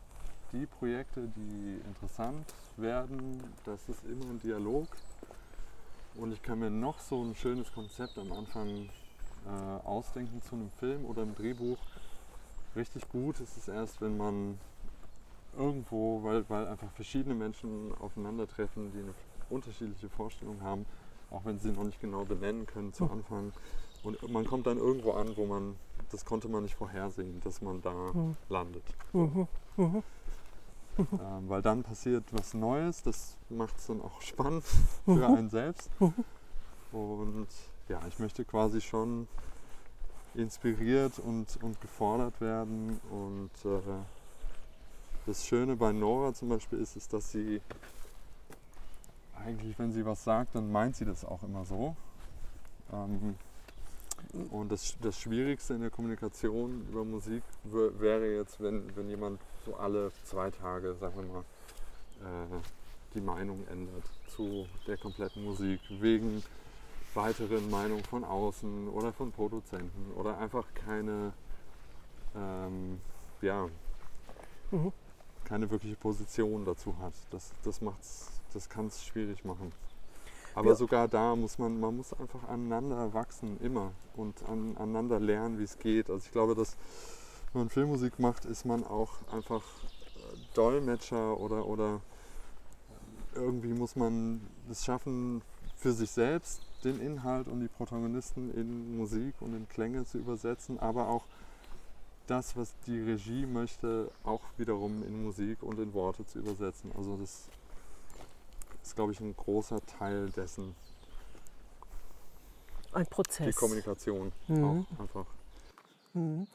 die 0.53 0.67
Projekte, 0.67 1.29
die 1.35 1.81
interessant 1.87 2.47
werden, 2.77 3.43
das 3.65 3.89
ist 3.89 4.05
immer 4.05 4.27
ein 4.27 4.41
Dialog 4.41 4.87
und 6.15 6.33
ich 6.33 6.43
kann 6.43 6.59
mir 6.59 6.71
noch 6.71 6.99
so 6.99 7.23
ein 7.23 7.35
schönes 7.35 7.73
Konzept 7.73 8.19
am 8.19 8.33
Anfang 8.33 8.89
äh, 9.47 9.87
ausdenken 9.87 10.43
zu 10.43 10.55
einem 10.55 10.71
Film 10.71 11.05
oder 11.07 11.23
einem 11.23 11.35
Drehbuch. 11.35 11.79
Richtig 12.77 13.09
gut 13.09 13.41
ist 13.41 13.57
es 13.57 13.69
erst, 13.69 14.01
wenn 14.01 14.17
man 14.17 14.59
irgendwo, 15.57 16.23
weil, 16.23 16.49
weil 16.49 16.67
einfach 16.69 16.91
verschiedene 16.93 17.35
Menschen 17.35 17.93
aufeinandertreffen, 17.99 18.93
die 18.93 19.01
eine 19.01 19.15
unterschiedliche 19.51 20.09
Vorstellung 20.09 20.61
haben, 20.63 20.87
auch 21.31 21.45
wenn 21.45 21.59
sie 21.59 21.71
noch 21.71 21.85
nicht 21.85 22.01
genau 22.01 22.25
benennen 22.25 22.67
können 22.67 22.93
zu 22.93 23.05
hm. 23.05 23.13
Anfang. 23.13 23.53
Und 24.03 24.31
man 24.31 24.45
kommt 24.47 24.67
dann 24.67 24.79
irgendwo 24.79 25.13
an, 25.13 25.37
wo 25.37 25.47
man, 25.47 25.77
das 26.11 26.25
konnte 26.25 26.49
man 26.49 26.65
nicht 26.65 26.75
vorhersehen, 26.75 27.41
dass 27.45 27.63
man 27.63 27.81
da 27.83 27.93
mhm. 28.13 28.37
landet. 28.49 28.83
Mhm. 29.13 29.47
Mhm. 29.77 30.03
Ähm, 30.99 31.49
weil 31.49 31.63
dann 31.63 31.83
passiert 31.83 32.25
was 32.33 32.55
Neues, 32.55 33.03
das 33.03 33.37
macht 33.49 33.79
es 33.79 33.87
dann 33.87 34.03
auch 34.03 34.21
spannend 34.23 34.65
für 35.05 35.27
einen 35.27 35.49
selbst. 35.49 35.91
Und 36.93 37.49
ja, 37.89 38.01
ich 38.09 38.19
möchte 38.19 38.45
quasi 38.45 38.81
schon 38.81 39.27
inspiriert 40.35 41.19
und, 41.19 41.59
und 41.63 41.81
gefordert 41.81 42.41
werden 42.41 43.01
und 43.11 43.51
äh, 43.65 43.81
das 45.27 45.47
Schöne 45.47 45.77
bei 45.77 45.93
Nora 45.93 46.35
zum 46.35 46.49
Beispiel 46.49 46.81
ist, 46.81 46.97
ist, 46.97 47.13
dass 47.13 47.31
sie 47.31 47.61
eigentlich, 49.35 49.79
wenn 49.79 49.93
sie 49.93 50.05
was 50.05 50.25
sagt, 50.25 50.55
dann 50.55 50.71
meint 50.71 50.97
sie 50.97 51.05
das 51.05 51.25
auch 51.25 51.43
immer 51.43 51.65
so. 51.65 51.97
Ähm, 52.93 53.37
und 54.51 54.71
das, 54.71 54.97
das 55.01 55.19
Schwierigste 55.19 55.75
in 55.75 55.81
der 55.81 55.91
Kommunikation 55.91 56.87
über 56.89 57.05
Musik 57.05 57.43
wäre 57.65 58.35
jetzt, 58.37 58.61
wenn, 58.61 58.85
wenn 58.97 59.09
jemand 59.09 59.41
so 59.65 59.77
alle 59.77 60.13
zwei 60.25 60.51
Tage, 60.51 60.95
sagen 60.95 61.15
wir 61.17 61.23
mal, 61.23 61.45
äh, 62.21 62.61
die 63.15 63.21
Meinung 63.21 63.67
ändert 63.69 64.05
zu 64.29 64.67
der 64.87 64.97
kompletten 64.97 65.45
Musik, 65.45 65.81
wegen 66.01 66.43
weiteren 67.15 67.71
Meinungen 67.71 68.05
von 68.05 68.25
außen 68.25 68.89
oder 68.89 69.13
von 69.13 69.33
Produzenten 69.33 70.13
oder 70.17 70.39
einfach 70.39 70.65
keine, 70.75 71.33
ähm, 72.35 73.01
ja, 73.43 73.69
mhm 74.71 74.93
keine 75.45 75.71
wirkliche 75.71 75.97
Position 75.97 76.65
dazu 76.65 76.97
hat. 76.99 77.13
Das, 77.31 77.53
das, 77.63 77.81
das 78.53 78.69
kann 78.69 78.87
es 78.87 79.05
schwierig 79.05 79.45
machen. 79.45 79.73
Aber 80.55 80.71
ja. 80.71 80.75
sogar 80.75 81.09
da 81.09 81.37
muss 81.37 81.59
man, 81.59 81.79
man 81.79 81.97
muss 81.97 82.13
einfach 82.15 82.49
aneinander 82.49 83.13
wachsen, 83.13 83.59
immer 83.61 83.93
und 84.17 84.43
an, 84.49 84.77
aneinander 84.77 85.21
lernen, 85.21 85.59
wie 85.59 85.65
es 85.65 85.79
geht. 85.79 86.11
Also 86.11 86.25
ich 86.27 86.33
glaube, 86.33 86.55
dass 86.55 86.77
wenn 87.53 87.63
man 87.63 87.71
Filmmusik 87.71 88.19
macht, 88.19 88.45
ist 88.45 88.65
man 88.65 88.85
auch 88.85 89.11
einfach 89.33 89.63
äh, 89.63 90.55
Dolmetscher 90.55 91.39
oder, 91.39 91.67
oder 91.67 92.01
irgendwie 93.35 93.73
muss 93.73 93.97
man 93.97 94.41
es 94.71 94.85
schaffen, 94.85 95.43
für 95.77 95.93
sich 95.93 96.11
selbst 96.11 96.63
den 96.85 97.01
Inhalt 97.01 97.49
und 97.49 97.61
die 97.61 97.69
Protagonisten 97.69 98.55
in 98.55 98.97
Musik 98.97 99.35
und 99.41 99.55
in 99.55 99.69
Klänge 99.69 100.05
zu 100.05 100.19
übersetzen, 100.19 100.79
aber 100.79 101.09
auch 101.09 101.25
das, 102.27 102.57
was 102.57 102.75
die 102.87 103.01
Regie 103.01 103.47
möchte, 103.47 104.11
auch 104.25 104.43
wiederum 104.57 105.03
in 105.03 105.25
Musik 105.25 105.63
und 105.63 105.79
in 105.79 105.93
Worte 105.93 106.25
zu 106.25 106.39
übersetzen. 106.39 106.93
Also 106.97 107.17
das 107.17 107.49
ist, 108.83 108.95
glaube 108.95 109.13
ich, 109.13 109.21
ein 109.21 109.35
großer 109.37 109.85
Teil 109.87 110.31
dessen. 110.31 110.75
Ein 112.93 113.07
Prozess. 113.07 113.47
Die 113.47 113.53
Kommunikation 113.53 114.33
mhm. 114.49 114.65
auch 114.65 115.01
einfach. 115.01 115.27
Mhm. 116.15 116.47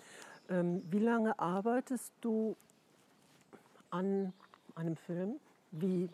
Ähm, 0.50 0.84
wie 0.90 1.00
lange 1.00 1.38
arbeitest 1.40 2.14
du 2.22 2.56
an 3.90 4.34
einem 4.76 4.96
Film? 4.96 5.40
Wie, 5.72 6.10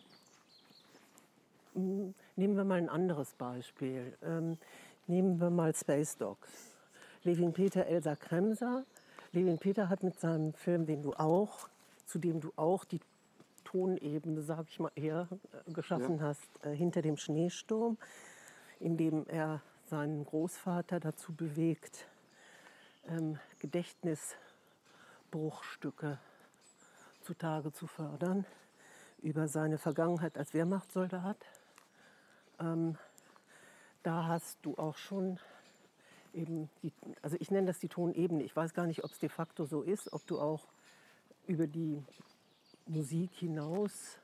hm, 1.74 2.14
nehmen 2.36 2.56
wir 2.56 2.64
mal 2.64 2.78
ein 2.78 2.88
anderes 2.88 3.34
Beispiel. 3.34 4.16
Ähm, 4.22 4.58
nehmen 5.06 5.40
wir 5.40 5.50
mal 5.50 5.74
Space 5.74 6.16
Dogs. 6.16 6.50
Levin 7.22 7.52
Peter, 7.52 7.86
Elsa 7.86 8.16
Kremser 8.16 8.84
Levin 9.34 9.58
Peter 9.58 9.88
hat 9.88 10.04
mit 10.04 10.20
seinem 10.20 10.52
Film, 10.52 10.86
den 10.86 11.02
du 11.02 11.12
auch, 11.14 11.68
zu 12.06 12.20
dem 12.20 12.40
du 12.40 12.52
auch 12.54 12.84
die 12.84 13.00
Tonebene, 13.64 14.42
sag 14.42 14.66
ich 14.68 14.78
mal, 14.78 14.92
eher 14.94 15.26
äh, 15.66 15.72
geschaffen 15.72 16.18
ja. 16.18 16.26
hast, 16.26 16.48
äh, 16.62 16.70
hinter 16.70 17.02
dem 17.02 17.16
Schneesturm, 17.16 17.98
in 18.78 18.96
dem 18.96 19.26
er 19.26 19.60
seinen 19.86 20.24
Großvater 20.24 21.00
dazu 21.00 21.32
bewegt, 21.32 22.06
ähm, 23.08 23.38
Gedächtnisbruchstücke 23.58 26.18
zutage 27.22 27.72
zu 27.72 27.86
fördern 27.86 28.44
über 29.22 29.48
seine 29.48 29.78
Vergangenheit 29.78 30.36
als 30.36 30.52
Wehrmachtssoldat. 30.52 31.38
Ähm, 32.60 32.98
da 34.02 34.26
hast 34.26 34.58
du 34.62 34.76
auch 34.76 34.98
schon 34.98 35.40
eben, 36.34 36.68
die, 36.82 36.92
also 37.22 37.36
ich 37.40 37.50
nenne 37.50 37.66
das 37.66 37.78
die 37.78 37.88
Tonebene. 37.88 38.42
Ich 38.42 38.54
weiß 38.54 38.74
gar 38.74 38.86
nicht, 38.86 39.04
ob 39.04 39.12
es 39.12 39.18
de 39.18 39.28
facto 39.28 39.64
so 39.64 39.82
ist, 39.82 40.12
ob 40.12 40.26
du 40.26 40.40
auch 40.40 40.66
über 41.46 41.66
die 41.66 42.02
Musik 42.86 43.30
hinaus. 43.34 44.18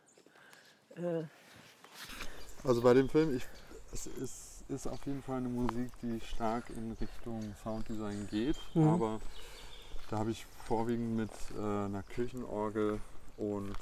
Äh 0.96 1.24
also 2.62 2.82
bei 2.82 2.92
dem 2.92 3.08
Film, 3.08 3.34
ich, 3.34 3.46
es 3.92 4.06
ist, 4.06 4.49
ist 4.70 4.86
auf 4.86 5.04
jeden 5.06 5.22
Fall 5.22 5.38
eine 5.38 5.48
Musik, 5.48 5.90
die 6.02 6.20
stark 6.20 6.70
in 6.70 6.96
Richtung 7.00 7.40
Sounddesign 7.62 8.28
geht, 8.30 8.56
mhm. 8.74 8.88
aber 8.88 9.20
da 10.08 10.18
habe 10.18 10.30
ich 10.30 10.46
vorwiegend 10.66 11.16
mit 11.16 11.30
äh, 11.56 11.60
einer 11.60 12.02
Kirchenorgel 12.02 13.00
und 13.36 13.76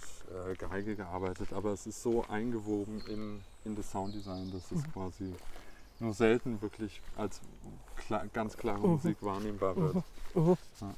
äh, 0.51 0.55
Geige 0.55 0.97
gearbeitet, 0.97 1.53
aber 1.53 1.73
es 1.73 1.87
ist 1.87 2.03
so 2.03 2.25
eingewoben 2.29 3.03
in, 3.09 3.41
in 3.65 3.77
das 3.77 3.91
Sounddesign, 3.91 4.51
dass 4.53 4.71
es 4.71 4.87
mhm. 4.87 4.93
quasi 4.93 5.35
nur 6.01 6.15
selten 6.15 6.61
wirklich 6.63 7.01
als 7.17 7.41
klar, 7.97 8.27
ganz 8.33 8.57
klare 8.57 8.87
mhm. 8.87 8.95
Musik 8.95 9.17
wahrnehmbar 9.21 9.77
wird. 9.77 9.95
Mhm. 10.35 10.43
Mhm. 10.43 10.57
Ja. 10.81 10.95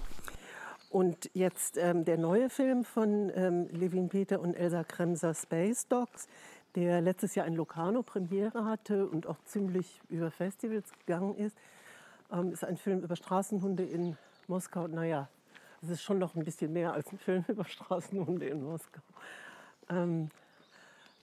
Und 0.90 1.30
jetzt 1.34 1.78
ähm, 1.78 2.04
der 2.04 2.18
neue 2.18 2.50
Film 2.50 2.84
von 2.84 3.30
ähm, 3.34 3.68
Levin 3.70 4.08
Peter 4.08 4.40
und 4.40 4.54
Elsa 4.54 4.82
Kremser, 4.82 5.34
Space 5.34 5.86
Dogs, 5.86 6.26
der 6.74 7.00
letztes 7.00 7.34
Jahr 7.34 7.46
in 7.46 7.54
Locarno 7.54 8.02
Premiere 8.02 8.64
hatte 8.64 9.06
und 9.06 9.26
auch 9.26 9.38
ziemlich 9.44 10.00
über 10.08 10.30
Festivals 10.30 10.90
gegangen 11.00 11.34
ist. 11.36 11.56
Ähm, 12.32 12.52
ist 12.52 12.64
ein 12.64 12.76
Film 12.76 13.00
über 13.00 13.16
Straßenhunde 13.16 13.84
in 13.84 14.16
Moskau. 14.46 14.86
Naja, 14.86 15.28
es 15.82 15.88
ist 15.88 16.02
schon 16.02 16.18
noch 16.18 16.34
ein 16.34 16.44
bisschen 16.44 16.72
mehr 16.72 16.92
als 16.92 17.10
ein 17.12 17.18
Film 17.18 17.44
über 17.48 17.64
Straßenhunde 17.64 18.46
in 18.46 18.62
Moskau. 18.62 19.02
Ähm, 19.88 20.30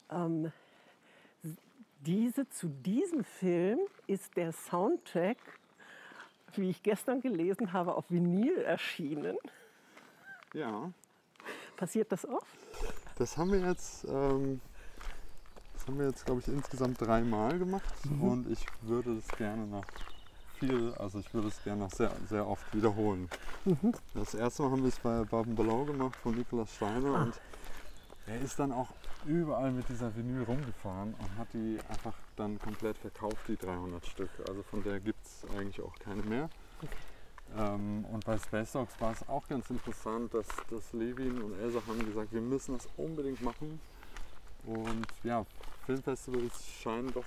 ähm, 0.10 0.52
diese, 2.02 2.50
zu 2.50 2.68
diesem 2.68 3.24
Film 3.24 3.80
ist 4.06 4.36
der 4.38 4.52
Soundtrack, 4.52 5.38
wie 6.56 6.70
ich 6.70 6.84
gestern 6.84 7.22
gelesen 7.22 7.74
habe, 7.74 7.96
auf 7.96 8.10
Vinyl 8.10 8.58
erschienen. 8.60 9.38
Ja. 10.54 10.92
Passiert 11.76 12.12
das 12.12 12.26
oft? 12.26 12.58
Das 13.18 13.38
haben 13.38 13.52
wir 13.52 13.60
jetzt, 13.60 14.06
ähm, 14.06 14.62
haben 15.88 16.00
wir 16.00 16.08
jetzt, 16.08 16.26
glaube 16.26 16.42
ich, 16.42 16.48
insgesamt 16.48 17.00
dreimal 17.02 17.58
gemacht 17.58 17.94
mhm. 18.06 18.22
und 18.24 18.52
ich 18.52 18.66
würde 18.82 19.16
das 19.16 19.28
gerne 19.38 19.66
noch 19.66 19.86
viel, 20.60 20.94
also 20.96 21.20
ich 21.20 21.34
würde 21.34 21.48
es 21.48 21.64
gerne 21.64 21.84
noch 21.84 21.92
sehr, 21.92 22.12
sehr 22.30 22.48
oft 22.48 22.74
wiederholen. 22.74 23.30
Mhm. 23.66 23.94
Das 24.14 24.34
erste 24.34 24.64
Mal 24.64 24.72
haben 24.72 24.82
wir 24.82 24.90
es 24.90 25.00
bei 25.00 25.24
Baben 25.24 25.56
Below 25.56 25.86
gemacht 25.86 26.16
von 26.18 26.36
Nikolaus 26.36 26.74
Steiner 26.74 27.16
ah. 27.16 27.24
und 27.24 27.42
er 28.28 28.42
ist 28.42 28.60
dann 28.60 28.72
auch 28.72 28.90
überall 29.26 29.72
mit 29.72 29.88
dieser 29.90 30.14
Vinyl 30.16 30.44
rumgefahren 30.44 31.14
und 31.18 31.38
hat 31.38 31.48
die 31.54 31.78
einfach 31.90 32.14
dann 32.36 32.60
komplett 32.60 32.98
verkauft, 32.98 33.38
die 33.48 33.56
300 33.56 34.06
Stück. 34.06 34.30
Also 34.48 34.64
von 34.64 34.84
der 34.84 35.00
gibt 35.00 35.26
es 35.26 35.46
eigentlich 35.56 35.82
auch 35.82 35.98
keine 36.00 36.22
mehr. 36.24 36.50
Okay. 36.82 36.96
Ähm, 37.58 38.06
und 38.12 38.26
bei 38.26 38.38
Space 38.38 38.74
Dogs 38.74 39.00
war 39.00 39.14
es 39.14 39.28
auch 39.30 39.48
ganz 39.48 39.70
interessant, 39.70 40.34
dass, 40.34 40.48
dass 40.70 40.92
Levin 40.94 41.42
und 41.42 41.58
Elsa 41.60 41.80
haben 41.88 42.06
gesagt, 42.06 42.34
wir 42.34 42.42
müssen 42.42 42.78
das 42.78 42.88
unbedingt 42.98 43.42
machen. 43.42 43.80
Und 44.66 45.08
ja, 45.24 45.46
Filmfestivals 45.88 46.66
scheinen 46.82 47.14
doch, 47.14 47.24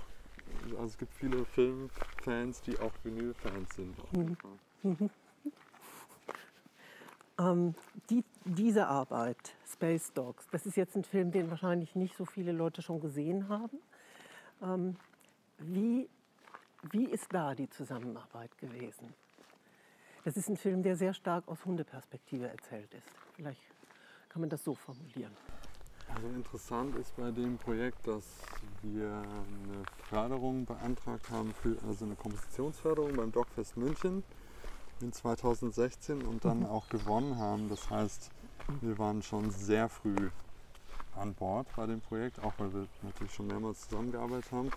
also 0.73 0.85
es 0.85 0.99
gibt 0.99 1.14
viele 1.14 1.46
Filmfans, 1.46 2.61
die 2.61 2.79
auch 2.79 2.92
Vinyl-Fans 3.03 3.75
sind. 3.75 4.12
Mhm. 4.12 4.37
Mhm. 4.83 5.11
Ähm, 7.38 7.75
die, 8.11 8.23
diese 8.44 8.87
Arbeit, 8.87 9.38
Space 9.66 10.12
Dogs, 10.12 10.46
das 10.51 10.66
ist 10.66 10.77
jetzt 10.77 10.94
ein 10.94 11.05
Film, 11.05 11.31
den 11.31 11.49
wahrscheinlich 11.49 11.94
nicht 11.94 12.14
so 12.14 12.27
viele 12.27 12.53
Leute 12.53 12.83
schon 12.83 13.01
gesehen 13.01 13.49
haben. 13.49 13.79
Ähm, 14.62 14.96
wie, 15.57 16.11
wie 16.90 17.07
ist 17.07 17.33
da 17.33 17.55
die 17.55 17.70
Zusammenarbeit 17.70 18.59
gewesen? 18.59 19.14
Das 20.27 20.37
ist 20.37 20.51
ein 20.51 20.59
Film, 20.59 20.83
der 20.83 20.96
sehr 20.96 21.14
stark 21.14 21.49
aus 21.49 21.64
Hundeperspektive 21.64 22.46
erzählt 22.46 22.92
ist. 22.92 23.09
Vielleicht 23.37 23.62
kann 24.29 24.40
man 24.40 24.51
das 24.51 24.62
so 24.62 24.75
formulieren. 24.75 25.35
Also 26.14 26.29
interessant 26.29 26.96
ist 26.96 27.16
bei 27.16 27.31
dem 27.31 27.57
Projekt, 27.59 28.07
dass 28.07 28.25
wir 28.83 29.09
eine 29.09 29.85
Förderung 30.09 30.64
beantragt 30.66 31.31
haben, 31.31 31.55
für, 31.55 31.77
also 31.87 32.05
eine 32.05 32.16
Kompositionsförderung 32.16 33.16
beim 33.16 33.33
Dogfest 33.33 33.77
München 33.77 34.23
in 35.01 35.12
2016 35.12 36.23
und 36.23 36.44
dann 36.44 36.61
mhm. 36.61 36.66
auch 36.66 36.88
gewonnen 36.88 37.38
haben. 37.38 37.68
Das 37.68 37.88
heißt, 37.88 38.31
wir 38.81 38.99
waren 38.99 39.23
schon 39.23 39.51
sehr 39.51 39.88
früh 39.88 40.31
an 41.16 41.35
Bord 41.35 41.66
bei 41.77 41.87
dem 41.87 42.01
Projekt, 42.01 42.42
auch 42.42 42.53
weil 42.59 42.73
wir 42.73 42.87
natürlich 43.03 43.35
schon 43.35 43.46
mehrmals 43.46 43.88
zusammengearbeitet 43.88 44.53
haben. 44.53 44.70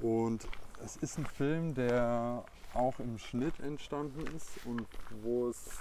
Und 0.00 0.46
es 0.84 0.96
ist 0.96 1.18
ein 1.18 1.26
Film, 1.26 1.74
der 1.74 2.44
auch 2.74 2.98
im 2.98 3.18
Schnitt 3.18 3.60
entstanden 3.60 4.24
ist 4.36 4.66
und 4.66 4.86
wo 5.22 5.48
es 5.48 5.78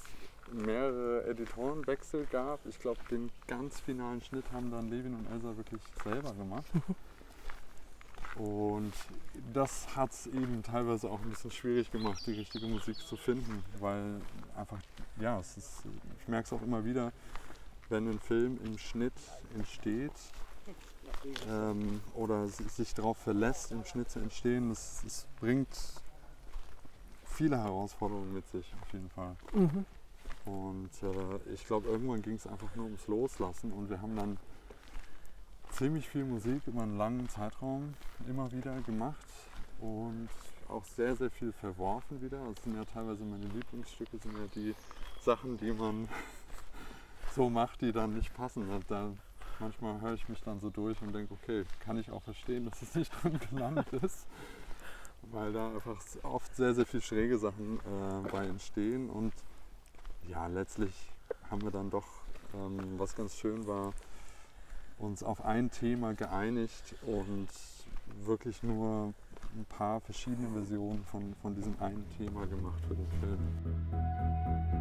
mehrere 0.53 1.25
Editorenwechsel 1.25 2.25
gab. 2.31 2.65
Ich 2.65 2.79
glaube, 2.79 2.99
den 3.09 3.29
ganz 3.47 3.79
finalen 3.79 4.21
Schnitt 4.21 4.45
haben 4.51 4.71
dann 4.71 4.89
Levin 4.89 5.13
und 5.13 5.31
Elsa 5.31 5.55
wirklich 5.57 5.81
selber 6.03 6.33
gemacht. 6.33 6.65
Und 8.35 8.93
das 9.53 9.93
hat 9.95 10.11
es 10.11 10.27
eben 10.27 10.63
teilweise 10.63 11.09
auch 11.09 11.19
ein 11.19 11.29
bisschen 11.29 11.51
schwierig 11.51 11.91
gemacht, 11.91 12.17
die 12.25 12.31
richtige 12.31 12.65
Musik 12.65 12.97
zu 12.97 13.17
finden, 13.17 13.61
weil 13.79 14.21
einfach, 14.55 14.79
ja, 15.19 15.39
es 15.39 15.57
ist, 15.57 15.83
ich 16.21 16.27
merke 16.29 16.45
es 16.45 16.53
auch 16.53 16.61
immer 16.61 16.83
wieder, 16.85 17.11
wenn 17.89 18.07
ein 18.07 18.19
Film 18.19 18.57
im 18.63 18.77
Schnitt 18.77 19.13
entsteht 19.57 20.13
ähm, 21.49 21.99
oder 22.15 22.47
sich 22.47 22.93
darauf 22.93 23.17
verlässt, 23.17 23.73
im 23.73 23.83
Schnitt 23.83 24.09
zu 24.09 24.19
entstehen, 24.19 24.71
es 24.71 25.27
bringt 25.41 25.77
viele 27.25 27.57
Herausforderungen 27.57 28.33
mit 28.33 28.47
sich, 28.47 28.73
auf 28.81 28.93
jeden 28.93 29.09
Fall. 29.09 29.35
Mhm. 29.53 29.85
Und 30.45 30.89
äh, 31.03 31.53
ich 31.53 31.65
glaube, 31.65 31.89
irgendwann 31.89 32.21
ging 32.21 32.35
es 32.35 32.47
einfach 32.47 32.75
nur 32.75 32.85
ums 32.85 33.07
Loslassen 33.07 33.71
und 33.71 33.89
wir 33.89 34.01
haben 34.01 34.15
dann 34.15 34.37
ziemlich 35.71 36.07
viel 36.07 36.25
Musik 36.25 36.61
über 36.67 36.81
einen 36.81 36.97
langen 36.97 37.29
Zeitraum 37.29 37.93
immer 38.27 38.51
wieder 38.51 38.75
gemacht 38.81 39.27
und 39.79 40.29
auch 40.67 40.85
sehr, 40.85 41.15
sehr 41.15 41.29
viel 41.29 41.51
verworfen 41.51 42.21
wieder. 42.21 42.39
Das 42.53 42.63
sind 42.63 42.75
ja 42.75 42.85
teilweise 42.85 43.23
meine 43.23 43.45
Lieblingsstücke, 43.45 44.17
sind 44.17 44.37
ja 44.37 44.47
die 44.55 44.75
Sachen, 45.21 45.57
die 45.57 45.71
man 45.71 46.07
so 47.35 47.49
macht, 47.49 47.81
die 47.81 47.91
dann 47.91 48.15
nicht 48.15 48.33
passen. 48.33 48.67
Da, 48.87 49.11
manchmal 49.59 50.01
höre 50.01 50.13
ich 50.13 50.27
mich 50.27 50.41
dann 50.41 50.59
so 50.59 50.69
durch 50.69 51.01
und 51.01 51.13
denke, 51.13 51.33
okay, 51.33 51.65
kann 51.79 51.97
ich 51.97 52.09
auch 52.09 52.23
verstehen, 52.23 52.65
dass 52.65 52.81
es 52.81 52.95
nicht 52.95 53.11
drin 53.21 53.39
gelandet 53.49 53.91
ist, 53.93 54.27
weil 55.31 55.53
da 55.53 55.73
einfach 55.73 55.97
oft 56.23 56.55
sehr, 56.55 56.73
sehr 56.73 56.85
viel 56.85 57.01
schräge 57.01 57.37
Sachen 57.37 57.79
äh, 57.79 58.29
bei 58.31 58.47
entstehen 58.47 59.09
und 59.09 59.33
ja, 60.27 60.47
letztlich 60.47 60.93
haben 61.49 61.61
wir 61.61 61.71
dann 61.71 61.89
doch, 61.89 62.07
ähm, 62.53 62.79
was 62.97 63.15
ganz 63.15 63.35
schön 63.35 63.67
war, 63.67 63.93
uns 64.97 65.23
auf 65.23 65.43
ein 65.43 65.71
Thema 65.71 66.13
geeinigt 66.13 66.95
und 67.05 67.49
wirklich 68.25 68.61
nur 68.63 69.13
ein 69.55 69.65
paar 69.65 69.99
verschiedene 70.01 70.49
Versionen 70.49 71.03
von, 71.05 71.35
von 71.41 71.55
diesem 71.55 71.75
einen 71.79 72.05
Thema 72.17 72.45
gemacht 72.45 72.81
für 72.87 72.95
den 72.95 73.07
Film. 73.19 74.80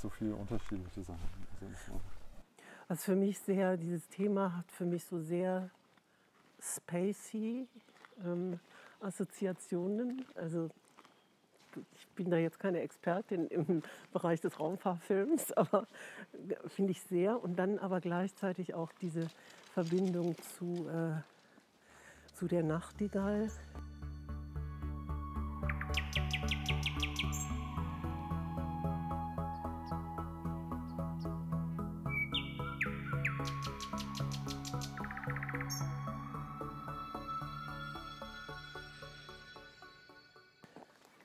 So 0.00 0.08
viele 0.08 0.34
unterschiedliche 0.34 1.02
Sachen. 1.02 1.20
Also 2.88 3.02
für 3.02 3.16
mich 3.16 3.38
sehr, 3.38 3.76
dieses 3.76 4.08
Thema 4.08 4.56
hat 4.56 4.70
für 4.72 4.84
mich 4.84 5.04
so 5.04 5.20
sehr 5.20 5.70
spacey 6.60 7.68
ähm, 8.24 8.58
Assoziationen. 9.00 10.24
Also 10.34 10.70
ich 11.94 12.08
bin 12.08 12.30
da 12.30 12.36
jetzt 12.36 12.58
keine 12.58 12.80
Expertin 12.80 13.46
im 13.46 13.82
Bereich 14.12 14.40
des 14.40 14.58
Raumfahrfilms, 14.58 15.52
aber 15.56 15.86
finde 16.68 16.92
ich 16.92 17.02
sehr. 17.02 17.42
Und 17.42 17.56
dann 17.56 17.78
aber 17.78 18.00
gleichzeitig 18.00 18.74
auch 18.74 18.92
diese 19.00 19.28
Verbindung 19.72 20.36
zu, 20.58 20.88
äh, 20.88 22.34
zu 22.34 22.48
der 22.48 22.62
Nachtigall. 22.62 23.50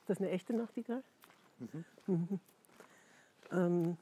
Das 0.09 0.19
eine 0.19 0.29
echte 0.29 0.53
Nachtigall? 0.53 1.03
Mhm. 1.59 1.85
Mhm. 2.07 2.39
Ähm, 3.51 3.95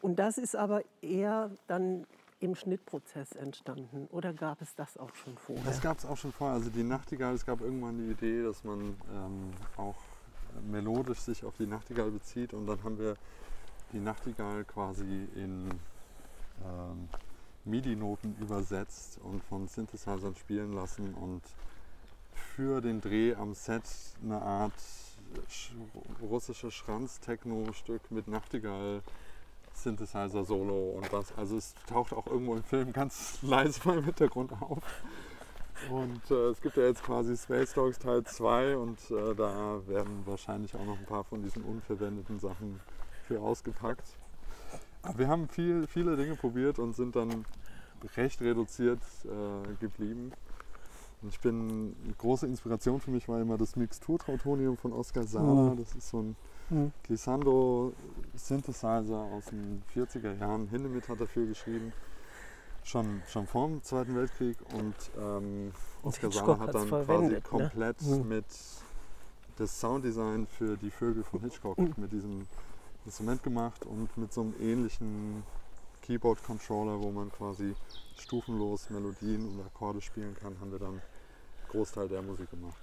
und 0.00 0.16
das 0.16 0.36
ist 0.36 0.56
aber 0.56 0.82
eher 1.00 1.52
dann 1.68 2.08
im 2.40 2.56
Schnittprozess 2.56 3.32
entstanden 3.32 4.08
oder 4.10 4.32
gab 4.32 4.60
es 4.60 4.74
das 4.74 4.96
auch 4.96 5.14
schon 5.14 5.38
vorher? 5.38 5.64
Das 5.64 5.80
gab 5.80 5.98
es 5.98 6.04
auch 6.04 6.16
schon 6.16 6.32
vorher. 6.32 6.56
Also 6.56 6.70
die 6.70 6.82
Nachtigall, 6.82 7.34
es 7.34 7.46
gab 7.46 7.60
irgendwann 7.60 7.98
die 7.98 8.10
Idee, 8.10 8.42
dass 8.42 8.64
man 8.64 8.96
ähm, 9.14 9.52
auch 9.76 9.94
melodisch 10.68 11.20
sich 11.20 11.44
auf 11.44 11.56
die 11.56 11.66
Nachtigall 11.66 12.10
bezieht 12.10 12.52
und 12.52 12.66
dann 12.66 12.82
haben 12.82 12.98
wir 12.98 13.16
die 13.92 14.00
Nachtigall 14.00 14.64
quasi 14.64 15.28
in 15.36 15.70
ähm, 16.64 17.08
MIDI-Noten 17.64 18.36
übersetzt 18.40 19.18
und 19.22 19.42
von 19.44 19.68
Synthesizern 19.68 20.34
spielen 20.34 20.72
lassen 20.72 21.14
und 21.14 21.42
für 22.34 22.80
den 22.80 23.00
Dreh 23.00 23.34
am 23.34 23.54
Set 23.54 23.82
eine 24.22 24.40
Art 24.40 24.72
russisches 26.20 26.74
Schranz-Techno-Stück 26.74 28.10
mit 28.10 28.28
Nachtigall 28.28 29.02
Synthesizer-Solo 29.74 30.90
und 30.96 31.12
was. 31.12 31.36
Also 31.36 31.56
es 31.56 31.74
taucht 31.86 32.12
auch 32.12 32.26
irgendwo 32.26 32.54
im 32.54 32.62
Film 32.62 32.92
ganz 32.92 33.38
leise 33.42 33.80
mal 33.84 33.98
im 33.98 34.04
Hintergrund 34.04 34.52
auf. 34.60 34.82
Und 35.90 36.30
äh, 36.30 36.50
es 36.50 36.60
gibt 36.60 36.76
ja 36.76 36.84
jetzt 36.84 37.02
quasi 37.02 37.36
Space 37.36 37.72
Dogs 37.72 37.98
Teil 37.98 38.22
2 38.22 38.76
und 38.76 38.98
äh, 39.10 39.34
da 39.34 39.80
werden 39.86 40.22
wahrscheinlich 40.26 40.74
auch 40.76 40.84
noch 40.84 40.98
ein 40.98 41.06
paar 41.06 41.24
von 41.24 41.42
diesen 41.42 41.64
unverwendeten 41.64 42.38
Sachen 42.38 42.80
für 43.26 43.40
ausgepackt. 43.40 44.16
Aber 45.02 45.18
wir 45.18 45.28
haben 45.28 45.48
viel, 45.48 45.86
viele 45.88 46.16
Dinge 46.16 46.36
probiert 46.36 46.78
und 46.78 46.94
sind 46.94 47.16
dann 47.16 47.44
recht 48.16 48.40
reduziert 48.40 49.00
äh, 49.24 49.74
geblieben. 49.80 50.32
Ich 51.28 51.40
bin, 51.40 51.94
eine 52.04 52.14
große 52.14 52.46
Inspiration 52.46 53.00
für 53.00 53.10
mich 53.10 53.28
war 53.28 53.40
immer 53.40 53.56
das 53.56 53.76
Mixturtrautonium 53.76 54.76
von 54.76 54.92
Oscar 54.92 55.24
Sala. 55.24 55.72
Mhm. 55.72 55.76
Das 55.76 55.94
ist 55.94 56.10
so 56.10 56.22
ein 56.22 56.36
mhm. 56.70 56.92
Glissando 57.04 57.92
Synthesizer 58.34 59.18
aus 59.32 59.46
den 59.46 59.82
40er 59.94 60.38
Jahren. 60.38 60.68
Hindemith 60.68 61.08
hat 61.08 61.20
dafür 61.20 61.46
geschrieben. 61.46 61.92
Schon, 62.84 63.22
schon 63.28 63.46
vor 63.46 63.68
dem 63.68 63.82
Zweiten 63.84 64.16
Weltkrieg 64.16 64.56
und 64.74 64.94
ähm, 65.16 65.70
Oscar 66.02 66.32
Sala 66.32 66.58
hat 66.58 66.74
dann 66.74 66.88
quasi 66.88 67.28
ne? 67.28 67.40
komplett 67.40 68.02
ne? 68.02 68.16
mit 68.24 68.46
das 69.56 69.80
Sounddesign 69.80 70.48
für 70.48 70.76
die 70.76 70.90
Vögel 70.90 71.22
von 71.22 71.40
Hitchcock 71.42 71.78
mhm. 71.78 71.94
mit 71.96 72.10
diesem 72.10 72.48
Instrument 73.04 73.42
gemacht 73.44 73.86
und 73.86 74.16
mit 74.16 74.32
so 74.32 74.40
einem 74.40 74.54
ähnlichen 74.60 75.44
Keyboard-Controller, 76.02 77.00
wo 77.00 77.10
man 77.10 77.30
quasi 77.32 77.74
stufenlos 78.18 78.90
Melodien 78.90 79.46
und 79.46 79.64
Akkorde 79.64 80.00
spielen 80.00 80.34
kann, 80.34 80.58
haben 80.60 80.72
wir 80.72 80.78
dann 80.78 80.90
einen 80.90 81.02
Großteil 81.68 82.08
der 82.08 82.22
Musik 82.22 82.50
gemacht. 82.50 82.76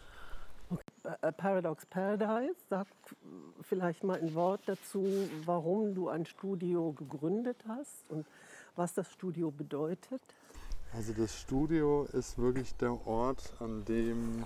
Okay. 0.70 0.84
Äh, 1.22 1.32
Paradox 1.32 1.86
Paradise, 1.86 2.56
sag 2.70 2.88
vielleicht 3.62 4.04
mal 4.04 4.20
ein 4.20 4.34
Wort 4.36 4.62
dazu, 4.68 5.30
warum 5.46 5.96
du 5.96 6.10
ein 6.10 6.26
Studio 6.26 6.94
gegründet 6.94 7.58
hast 7.68 8.10
und 8.10 8.26
was 8.76 8.94
das 8.94 9.12
Studio 9.12 9.52
bedeutet. 9.52 10.22
Also 10.94 11.14
das 11.14 11.40
Studio 11.40 12.06
ist 12.14 12.38
wirklich 12.38 12.76
der 12.76 13.06
Ort, 13.06 13.54
an 13.60 13.86
dem 13.86 14.44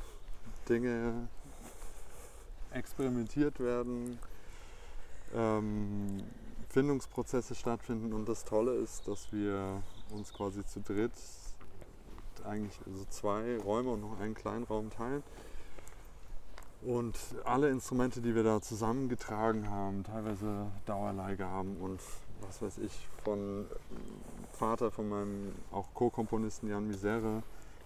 Dinge 0.68 1.28
experimentiert 2.72 3.60
werden, 3.60 4.18
ähm, 5.34 6.24
Findungsprozesse 6.74 7.54
stattfinden 7.54 8.14
und 8.14 8.28
das 8.28 8.46
Tolle 8.46 8.74
ist, 8.74 9.08
dass 9.08 9.32
wir 9.32 9.84
uns 10.10 10.34
quasi 10.34 10.66
zu 10.66 10.82
dritt 10.82 11.12
eigentlich 12.44 12.78
also 12.88 13.06
zwei 13.10 13.58
Räume 13.58 13.92
und 13.92 14.02
noch 14.02 14.20
einen 14.20 14.34
kleinen 14.34 14.64
Raum 14.64 14.90
teilen. 14.90 15.22
Und 16.82 17.16
alle 17.46 17.70
Instrumente, 17.70 18.22
die 18.22 18.34
wir 18.34 18.44
da 18.44 18.60
zusammengetragen 18.60 19.70
haben, 19.70 20.04
teilweise 20.04 20.66
Dauerleihgaben 20.86 21.78
und 21.78 22.02
was 22.42 22.62
weiß 22.62 22.80
ich, 22.80 23.08
von 23.24 23.66
Vater 24.52 24.90
von 24.90 25.08
meinem 25.08 25.54
auch 25.72 25.94
Co-Komponisten 25.94 26.70
Jan 26.70 26.88
Misere, 26.88 27.44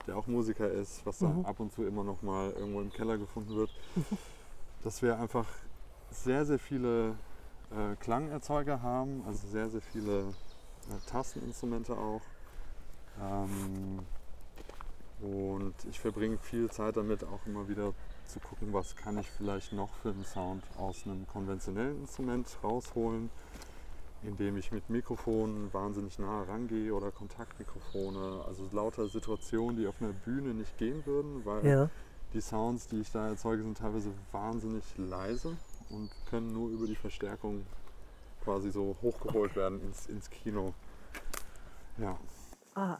der 0.07 0.17
auch 0.17 0.27
Musiker 0.27 0.71
ist, 0.71 1.05
was 1.05 1.19
mhm. 1.19 1.43
da 1.43 1.49
ab 1.49 1.59
und 1.59 1.73
zu 1.73 1.83
immer 1.83 2.05
noch 2.05 2.21
mal 2.21 2.51
irgendwo 2.51 2.79
im 2.79 2.91
Keller 2.91 3.17
gefunden 3.17 3.53
wird, 3.53 3.69
dass 4.83 5.01
wir 5.01 5.19
einfach 5.19 5.45
sehr, 6.09 6.45
sehr 6.45 6.57
viele 6.57 7.15
äh, 7.71 7.95
Klangerzeuger 7.97 8.81
haben, 8.81 9.23
also 9.27 9.47
sehr, 9.47 9.69
sehr 9.69 9.81
viele 9.81 10.19
äh, 10.19 11.09
Tasteninstrumente 11.09 11.93
auch. 11.93 12.21
Ähm, 13.21 13.99
und 15.21 15.73
ich 15.89 15.99
verbringe 15.99 16.37
viel 16.37 16.69
Zeit 16.69 16.95
damit, 16.97 17.23
auch 17.23 17.45
immer 17.47 17.67
wieder 17.67 17.93
zu 18.25 18.39
gucken, 18.39 18.71
was 18.71 18.95
kann 18.95 19.17
ich 19.17 19.29
vielleicht 19.29 19.73
noch 19.73 19.89
für 20.01 20.09
einen 20.09 20.25
Sound 20.25 20.63
aus 20.77 21.05
einem 21.05 21.27
konventionellen 21.27 22.01
Instrument 22.01 22.47
rausholen, 22.63 23.31
indem 24.21 24.57
ich 24.57 24.71
mit 24.71 24.89
Mikrofonen 24.89 25.73
wahnsinnig 25.73 26.19
nah 26.19 26.43
rangehe 26.43 26.93
oder 26.93 27.09
Kontaktmikrofone, 27.11 28.43
also 28.47 28.67
lauter 28.71 29.07
Situationen, 29.07 29.77
die 29.77 29.87
auf 29.87 30.01
einer 30.01 30.13
Bühne 30.13 30.53
nicht 30.53 30.77
gehen 30.77 31.03
würden, 31.05 31.43
weil 31.45 31.65
ja. 31.65 31.89
Die 32.33 32.41
Sounds, 32.41 32.87
die 32.87 33.01
ich 33.01 33.11
da 33.11 33.29
erzeuge, 33.29 33.63
sind 33.63 33.77
teilweise 33.77 34.11
wahnsinnig 34.31 34.83
leise 34.97 35.55
und 35.89 36.09
können 36.29 36.51
nur 36.51 36.69
über 36.69 36.85
die 36.85 36.95
Verstärkung 36.95 37.65
quasi 38.43 38.71
so 38.71 38.95
hochgeholt 39.01 39.55
werden 39.55 39.81
ins, 39.81 40.07
ins 40.07 40.29
Kino. 40.29 40.73
Ja. 41.97 42.17
Ah. 42.75 42.99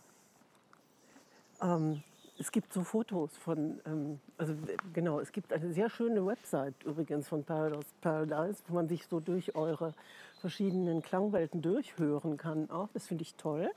Ähm, 1.61 2.03
es 2.39 2.51
gibt 2.51 2.71
so 2.71 2.83
Fotos 2.83 3.35
von, 3.37 3.79
ähm, 3.85 4.19
also 4.37 4.53
genau, 4.93 5.19
es 5.19 5.31
gibt 5.31 5.51
eine 5.51 5.73
sehr 5.73 5.89
schöne 5.89 6.25
Website 6.25 6.75
übrigens 6.83 7.27
von 7.27 7.43
Paradise, 7.43 7.87
Paradise 8.01 8.61
wo 8.67 8.75
man 8.75 8.87
sich 8.87 9.07
so 9.07 9.19
durch 9.19 9.55
eure 9.55 9.93
verschiedenen 10.39 11.01
Klangwelten 11.01 11.61
durchhören 11.61 12.37
kann. 12.37 12.69
Auch 12.69 12.89
das 12.93 13.07
finde 13.07 13.23
ich 13.23 13.35
toll. 13.35 13.71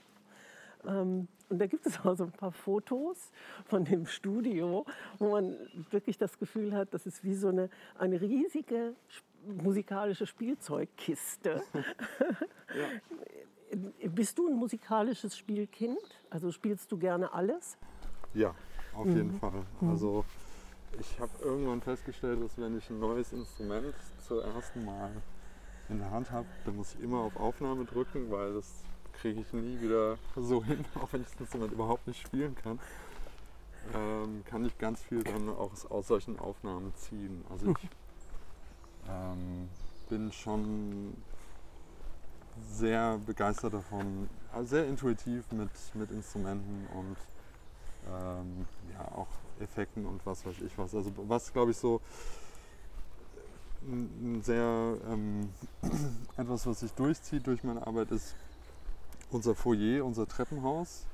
Ähm, 0.86 1.28
und 1.48 1.58
da 1.58 1.66
gibt 1.66 1.84
es 1.86 1.98
auch 2.04 2.16
so 2.16 2.24
ein 2.24 2.32
paar 2.32 2.52
Fotos 2.52 3.32
von 3.66 3.84
dem 3.84 4.06
Studio, 4.06 4.86
wo 5.18 5.30
man 5.32 5.56
wirklich 5.90 6.16
das 6.16 6.38
Gefühl 6.38 6.72
hat, 6.72 6.94
das 6.94 7.06
ist 7.06 7.24
wie 7.24 7.34
so 7.34 7.48
eine, 7.48 7.68
eine 7.98 8.20
riesige 8.20 8.94
musikalische 9.46 10.26
Spielzeugkiste. 10.26 11.62
ja. 11.74 12.88
Bist 14.08 14.36
du 14.36 14.48
ein 14.48 14.56
musikalisches 14.56 15.36
Spielkind? 15.36 15.98
Also 16.28 16.50
spielst 16.50 16.90
du 16.90 16.98
gerne 16.98 17.32
alles? 17.32 17.78
Ja, 18.34 18.52
auf 18.94 19.06
mhm. 19.06 19.16
jeden 19.16 19.32
Fall. 19.32 19.64
Mhm. 19.80 19.90
Also 19.90 20.24
ich 20.98 21.20
habe 21.20 21.30
irgendwann 21.42 21.80
festgestellt, 21.80 22.42
dass 22.42 22.58
wenn 22.58 22.76
ich 22.76 22.90
ein 22.90 22.98
neues 22.98 23.32
Instrument 23.32 23.94
zum 24.26 24.40
ersten 24.40 24.84
Mal 24.84 25.10
in 25.88 25.98
der 25.98 26.10
Hand 26.10 26.30
habe, 26.32 26.46
dann 26.64 26.76
muss 26.76 26.94
ich 26.94 27.00
immer 27.00 27.20
auf 27.20 27.36
Aufnahme 27.36 27.84
drücken, 27.84 28.30
weil 28.30 28.54
das 28.54 28.84
kriege 29.12 29.40
ich 29.40 29.52
nie 29.52 29.80
wieder 29.80 30.18
so 30.36 30.64
hin, 30.64 30.84
auch 30.94 31.12
wenn 31.12 31.22
ich 31.22 31.28
das 31.30 31.40
Instrument 31.40 31.72
überhaupt 31.72 32.06
nicht 32.06 32.20
spielen 32.20 32.54
kann. 32.54 32.78
Ähm, 33.94 34.44
kann 34.44 34.64
ich 34.64 34.76
ganz 34.78 35.02
viel 35.02 35.22
dann 35.24 35.48
auch 35.48 35.72
aus 35.90 36.06
solchen 36.06 36.38
Aufnahmen 36.38 36.92
ziehen. 36.96 37.44
Also 37.50 37.70
ich 37.70 37.88
ähm, 39.08 39.68
bin 40.08 40.30
schon 40.32 41.14
sehr 42.70 43.18
begeistert 43.24 43.74
davon, 43.74 44.28
also 44.52 44.68
sehr 44.68 44.86
intuitiv 44.86 45.50
mit, 45.52 45.70
mit 45.94 46.10
Instrumenten 46.10 46.86
und 46.94 47.16
ähm, 48.06 48.66
ja, 48.92 49.04
auch 49.16 49.28
Effekten 49.60 50.06
und 50.06 50.24
was 50.26 50.44
weiß 50.44 50.60
ich 50.64 50.76
was. 50.76 50.94
Also 50.94 51.12
was 51.16 51.52
glaube 51.52 51.70
ich 51.70 51.76
so 51.76 52.00
ein 53.82 54.42
sehr 54.42 54.96
ähm, 55.08 55.50
etwas, 56.36 56.66
was 56.66 56.80
sich 56.80 56.92
durchzieht 56.92 57.46
durch 57.46 57.64
meine 57.64 57.86
Arbeit, 57.86 58.10
ist 58.10 58.34
unser 59.30 59.54
Foyer, 59.54 60.04
unser 60.04 60.26
Treppenhaus, 60.26 61.06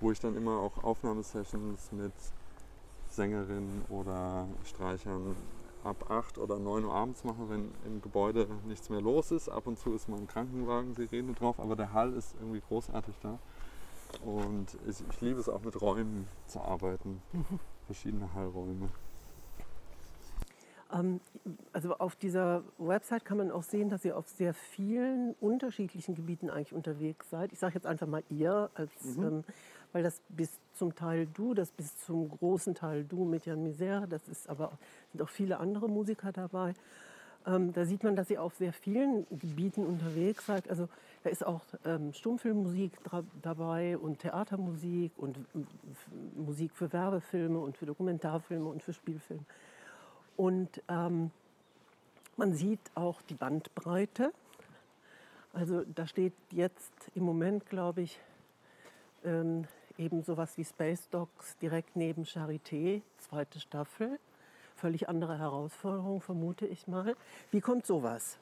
wo 0.00 0.10
ich 0.10 0.20
dann 0.20 0.36
immer 0.36 0.58
auch 0.58 0.82
Aufnahmesessions 0.84 1.92
mit 1.92 2.12
Sängerinnen 3.10 3.84
oder 3.88 4.46
Streichern 4.64 5.36
ab 5.84 6.10
8 6.10 6.38
oder 6.38 6.58
9 6.58 6.84
Uhr 6.84 6.94
abends 6.94 7.24
mache, 7.24 7.48
wenn 7.48 7.70
im 7.86 8.02
Gebäude 8.02 8.46
nichts 8.66 8.90
mehr 8.90 9.00
los 9.00 9.30
ist. 9.30 9.48
Ab 9.48 9.66
und 9.66 9.78
zu 9.78 9.94
ist 9.94 10.08
mal 10.08 10.18
ein 10.18 10.26
Krankenwagen, 10.26 10.94
Sirene 10.94 11.32
drauf, 11.32 11.58
aber 11.60 11.76
der 11.76 11.92
Hall 11.92 12.12
ist 12.12 12.34
irgendwie 12.40 12.60
großartig 12.60 13.14
da. 13.22 13.38
Und 14.24 14.76
ich, 14.86 14.96
ich 15.10 15.20
liebe 15.20 15.40
es 15.40 15.48
auch 15.48 15.62
mit 15.62 15.80
Räumen 15.80 16.26
zu 16.46 16.60
arbeiten, 16.60 17.22
verschiedene 17.86 18.32
Hallräume. 18.34 18.88
Ähm, 20.92 21.20
also 21.72 21.96
auf 21.96 22.16
dieser 22.16 22.62
Website 22.78 23.24
kann 23.24 23.38
man 23.38 23.50
auch 23.50 23.62
sehen, 23.62 23.88
dass 23.88 24.04
ihr 24.04 24.16
auf 24.16 24.28
sehr 24.28 24.54
vielen 24.54 25.34
unterschiedlichen 25.40 26.14
Gebieten 26.14 26.50
eigentlich 26.50 26.72
unterwegs 26.72 27.30
seid. 27.30 27.52
Ich 27.52 27.58
sage 27.58 27.74
jetzt 27.74 27.86
einfach 27.86 28.06
mal 28.06 28.22
ihr, 28.30 28.70
als, 28.74 29.16
mhm. 29.16 29.24
ähm, 29.24 29.44
weil 29.92 30.02
das 30.02 30.20
bist 30.28 30.60
zum 30.74 30.94
Teil 30.94 31.26
du, 31.32 31.54
das 31.54 31.70
bist 31.70 32.04
zum 32.04 32.28
großen 32.28 32.74
Teil 32.74 33.04
du 33.04 33.24
mit 33.24 33.46
Jan 33.46 33.66
Misère, 33.66 34.06
das 34.06 34.28
ist 34.28 34.48
aber 34.48 34.78
sind 35.12 35.22
auch 35.22 35.28
viele 35.28 35.58
andere 35.58 35.88
Musiker 35.88 36.32
dabei. 36.32 36.74
Ähm, 37.46 37.72
da 37.72 37.84
sieht 37.84 38.02
man, 38.02 38.16
dass 38.16 38.28
ihr 38.28 38.42
auf 38.42 38.54
sehr 38.56 38.72
vielen 38.72 39.26
Gebieten 39.30 39.86
unterwegs 39.86 40.46
seid. 40.46 40.68
Also 40.68 40.88
da 41.22 41.30
ist 41.30 41.46
auch 41.46 41.62
ähm, 41.84 42.12
Stummfilmmusik 42.12 42.92
dabei 43.40 43.96
und 43.98 44.18
Theatermusik 44.18 45.12
und 45.16 45.38
Musik 46.34 46.72
für 46.74 46.92
Werbefilme 46.92 47.58
und 47.58 47.76
für 47.76 47.86
Dokumentarfilme 47.86 48.68
und 48.68 48.82
für 48.82 48.92
Spielfilme. 48.92 49.44
Und 50.36 50.82
ähm, 50.88 51.30
man 52.36 52.54
sieht 52.54 52.80
auch 52.94 53.22
die 53.22 53.34
Bandbreite. 53.34 54.32
Also 55.52 55.84
da 55.84 56.06
steht 56.06 56.34
jetzt 56.50 56.92
im 57.14 57.24
Moment, 57.24 57.66
glaube 57.66 58.02
ich, 58.02 58.20
ähm, 59.24 59.66
eben 59.96 60.22
sowas 60.22 60.58
wie 60.58 60.64
Space 60.64 61.08
Dogs 61.08 61.56
direkt 61.58 61.96
neben 61.96 62.24
Charité, 62.24 63.00
zweite 63.18 63.60
Staffel. 63.60 64.18
Völlig 64.76 65.08
andere 65.08 65.38
Herausforderung, 65.38 66.20
vermute 66.20 66.66
ich 66.66 66.86
mal. 66.86 67.16
Wie 67.50 67.62
kommt 67.62 67.86
sowas? 67.86 68.36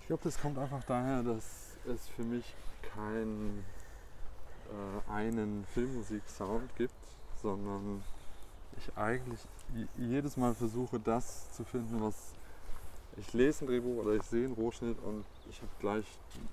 Ich 0.00 0.06
glaube, 0.06 0.22
das 0.24 0.40
kommt 0.40 0.56
einfach 0.56 0.82
daher, 0.84 1.22
dass 1.22 1.76
es 1.86 2.08
für 2.08 2.22
mich 2.22 2.54
keinen 2.94 3.64
äh, 4.70 5.10
einen 5.10 5.66
Filmmusik-Sound 5.74 6.74
gibt, 6.76 6.94
sondern 7.42 8.02
ich 8.78 8.96
eigentlich 8.96 9.40
jedes 9.96 10.36
Mal 10.36 10.54
versuche, 10.54 10.98
das 11.00 11.50
zu 11.52 11.64
finden, 11.64 12.00
was 12.02 12.14
ich 13.18 13.32
lese 13.32 13.64
ein 13.64 13.68
Drehbuch 13.68 14.04
oder 14.04 14.14
ich 14.14 14.22
sehe 14.22 14.44
einen 14.44 14.54
Rohschnitt 14.54 14.98
und 15.02 15.24
ich 15.48 15.60
habe 15.62 15.70
gleich 15.80 16.04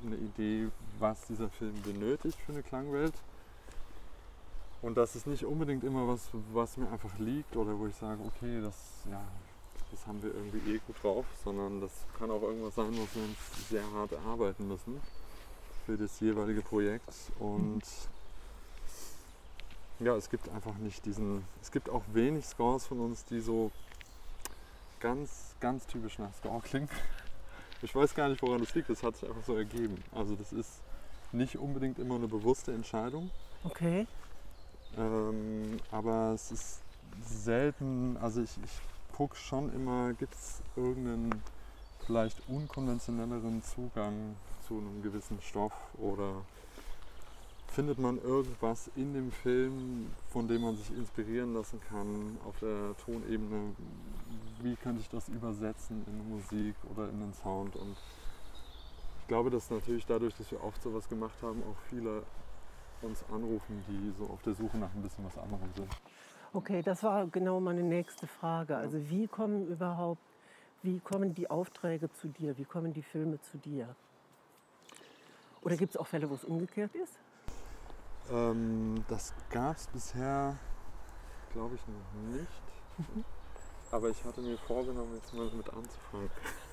eine 0.05 0.15
Idee, 0.15 0.69
was 0.99 1.27
dieser 1.27 1.49
Film 1.49 1.73
benötigt 1.81 2.39
für 2.39 2.53
eine 2.53 2.63
Klangwelt. 2.63 3.13
Und 4.81 4.95
das 4.95 5.15
ist 5.15 5.27
nicht 5.27 5.45
unbedingt 5.45 5.83
immer 5.83 6.07
was, 6.07 6.29
was 6.53 6.77
mir 6.77 6.89
einfach 6.91 7.17
liegt 7.19 7.55
oder 7.55 7.77
wo 7.77 7.87
ich 7.87 7.95
sage, 7.95 8.19
okay, 8.25 8.61
das, 8.61 8.75
ja, 9.09 9.21
das 9.91 10.05
haben 10.07 10.21
wir 10.21 10.33
irgendwie 10.33 10.75
eh 10.75 10.81
gut 10.85 11.01
drauf, 11.01 11.25
sondern 11.43 11.81
das 11.81 11.91
kann 12.17 12.31
auch 12.31 12.41
irgendwas 12.41 12.75
sein, 12.75 12.91
was 12.91 13.15
wir 13.15 13.23
uns 13.23 13.69
sehr 13.69 13.91
hart 13.93 14.11
erarbeiten 14.11 14.67
müssen 14.67 14.99
für 15.85 15.97
das 15.97 16.19
jeweilige 16.19 16.61
Projekt. 16.61 17.13
Und 17.39 17.83
ja, 19.99 20.15
es 20.15 20.29
gibt 20.29 20.49
einfach 20.49 20.75
nicht 20.77 21.05
diesen, 21.05 21.43
es 21.61 21.71
gibt 21.71 21.89
auch 21.89 22.03
wenig 22.13 22.45
Scores 22.45 22.85
von 22.85 22.99
uns, 22.99 23.25
die 23.25 23.39
so 23.39 23.71
ganz, 24.99 25.55
ganz 25.59 25.85
typisch 25.85 26.17
nach 26.19 26.33
Score 26.33 26.61
klingen. 26.61 26.89
Ich 27.81 27.93
weiß 27.93 28.15
gar 28.15 28.29
nicht, 28.29 28.41
woran 28.41 28.61
das 28.61 28.73
liegt, 28.75 28.89
das 28.89 29.03
hat 29.03 29.17
sich 29.17 29.27
einfach 29.27 29.43
so 29.43 29.55
ergeben. 29.55 30.01
Also 30.13 30.35
das 30.35 30.53
ist 30.53 30.81
nicht 31.33 31.57
unbedingt 31.57 31.99
immer 31.99 32.15
eine 32.15 32.27
bewusste 32.27 32.71
Entscheidung. 32.73 33.29
Okay. 33.63 34.07
Ähm, 34.97 35.77
aber 35.91 36.31
es 36.33 36.51
ist 36.51 36.81
selten, 37.21 38.17
also 38.17 38.41
ich, 38.41 38.51
ich 38.63 39.15
gucke 39.15 39.35
schon 39.35 39.73
immer, 39.73 40.13
gibt 40.13 40.33
es 40.33 40.61
irgendeinen 40.75 41.41
vielleicht 42.05 42.47
unkonventionelleren 42.47 43.63
Zugang 43.63 44.35
zu 44.67 44.77
einem 44.77 45.01
gewissen 45.01 45.41
Stoff 45.41 45.73
oder 45.97 46.41
findet 47.73 47.97
man 47.97 48.21
irgendwas 48.21 48.91
in 48.95 49.13
dem 49.13 49.31
Film, 49.31 50.11
von 50.29 50.47
dem 50.47 50.61
man 50.61 50.75
sich 50.75 50.95
inspirieren 50.95 51.55
lassen 51.55 51.81
kann 51.89 52.37
auf 52.45 52.59
der 52.59 52.95
Tonebene? 53.03 53.73
Wie 54.61 54.75
könnte 54.75 55.01
ich 55.01 55.09
das 55.09 55.27
übersetzen 55.27 56.05
in 56.05 56.29
Musik 56.29 56.75
oder 56.91 57.09
in 57.09 57.19
den 57.19 57.33
Sound? 57.33 57.75
Und 57.75 57.97
ich 59.21 59.27
glaube, 59.27 59.49
dass 59.49 59.71
natürlich 59.71 60.05
dadurch, 60.05 60.35
dass 60.35 60.51
wir 60.51 60.63
oft 60.63 60.81
sowas 60.83 61.09
gemacht 61.09 61.41
haben, 61.41 61.63
auch 61.63 61.77
viele 61.89 62.21
uns 63.01 63.23
anrufen, 63.33 63.83
die 63.87 64.13
so 64.17 64.31
auf 64.31 64.41
der 64.43 64.53
Suche 64.53 64.77
nach 64.77 64.93
ein 64.93 65.01
bisschen 65.01 65.25
was 65.25 65.37
anderem 65.37 65.69
sind. 65.75 65.89
Okay, 66.53 66.83
das 66.83 67.01
war 67.01 67.25
genau 67.25 67.59
meine 67.59 67.81
nächste 67.81 68.27
Frage. 68.27 68.77
Also 68.77 69.09
wie 69.09 69.27
kommen 69.27 69.67
überhaupt, 69.67 70.21
wie 70.83 70.99
kommen 70.99 71.33
die 71.33 71.49
Aufträge 71.49 72.11
zu 72.13 72.27
dir? 72.27 72.55
Wie 72.59 72.65
kommen 72.65 72.93
die 72.93 73.01
Filme 73.01 73.41
zu 73.41 73.57
dir? 73.57 73.95
Oder 75.63 75.75
gibt 75.75 75.95
es 75.95 75.97
auch 75.97 76.05
Fälle, 76.05 76.29
wo 76.29 76.35
es 76.35 76.43
umgekehrt 76.43 76.93
ist? 76.93 77.17
Ähm, 78.31 79.03
das 79.07 79.33
gab 79.49 79.75
es 79.75 79.87
bisher, 79.87 80.57
glaube 81.51 81.75
ich, 81.75 81.81
noch 81.87 82.37
nicht. 82.37 83.25
Aber 83.91 84.09
ich 84.09 84.23
hatte 84.23 84.41
mir 84.41 84.57
vorgenommen, 84.57 85.15
jetzt 85.15 85.33
mal 85.33 85.49
damit 85.49 85.69
anzufangen. 85.69 86.29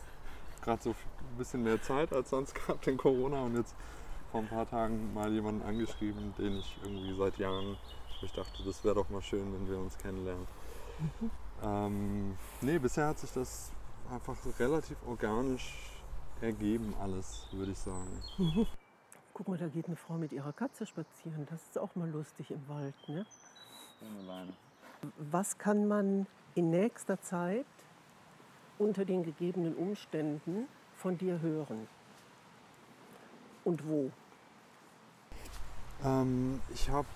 Gerade 0.62 0.82
so 0.82 0.90
ein 0.90 1.38
bisschen 1.38 1.62
mehr 1.62 1.80
Zeit 1.82 2.12
als 2.12 2.30
sonst 2.30 2.54
gehabt 2.54 2.86
in 2.86 2.96
Corona 2.96 3.42
und 3.42 3.56
jetzt 3.56 3.74
vor 4.30 4.40
ein 4.40 4.48
paar 4.48 4.68
Tagen 4.68 5.12
mal 5.14 5.32
jemanden 5.32 5.62
angeschrieben, 5.62 6.34
den 6.38 6.58
ich 6.58 6.78
irgendwie 6.82 7.16
seit 7.16 7.36
Jahren, 7.38 7.76
ich 8.22 8.32
dachte, 8.32 8.62
das 8.64 8.84
wäre 8.84 8.94
doch 8.94 9.08
mal 9.10 9.22
schön, 9.22 9.52
wenn 9.52 9.68
wir 9.68 9.78
uns 9.78 9.96
kennenlernen. 9.98 10.46
Mhm. 10.98 11.30
Ähm, 11.62 12.38
nee, 12.62 12.78
bisher 12.78 13.08
hat 13.08 13.18
sich 13.18 13.30
das 13.32 13.70
einfach 14.10 14.34
relativ 14.58 14.96
organisch 15.06 15.74
ergeben, 16.40 16.94
alles, 17.00 17.46
würde 17.52 17.72
ich 17.72 17.78
sagen. 17.78 18.22
Mhm. 18.38 18.66
Guck 19.34 19.48
mal, 19.48 19.58
da 19.58 19.68
geht 19.68 19.86
eine 19.86 19.96
Frau 19.96 20.14
mit 20.14 20.32
ihrer 20.32 20.52
Katze 20.52 20.86
spazieren. 20.86 21.46
Das 21.50 21.62
ist 21.62 21.78
auch 21.78 21.94
mal 21.94 22.10
lustig 22.10 22.50
im 22.50 22.68
Wald, 22.68 22.94
ne? 23.08 23.24
Was 25.18 25.58
kann 25.58 25.88
man 25.88 26.26
in 26.54 26.70
nächster 26.70 27.20
Zeit 27.20 27.66
unter 28.78 29.04
den 29.04 29.22
gegebenen 29.22 29.74
Umständen 29.74 30.66
von 30.96 31.16
dir 31.16 31.40
hören? 31.40 31.88
Und 33.64 33.86
wo? 33.86 34.10
Ähm, 36.04 36.60
ich 36.72 36.88
habe 36.88 37.08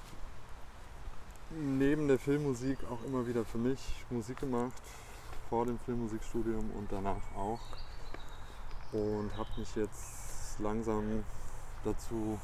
neben 1.50 2.08
der 2.08 2.18
Filmmusik 2.18 2.78
auch 2.90 3.02
immer 3.04 3.26
wieder 3.26 3.44
für 3.44 3.58
mich 3.58 4.04
Musik 4.10 4.40
gemacht, 4.40 4.82
vor 5.48 5.66
dem 5.66 5.78
Filmmusikstudium 5.80 6.70
und 6.72 6.90
danach 6.90 7.34
auch. 7.36 7.60
Und 8.92 9.30
habe 9.36 9.48
mich 9.56 9.74
jetzt 9.74 10.58
langsam 10.58 11.24
dazu 11.84 12.38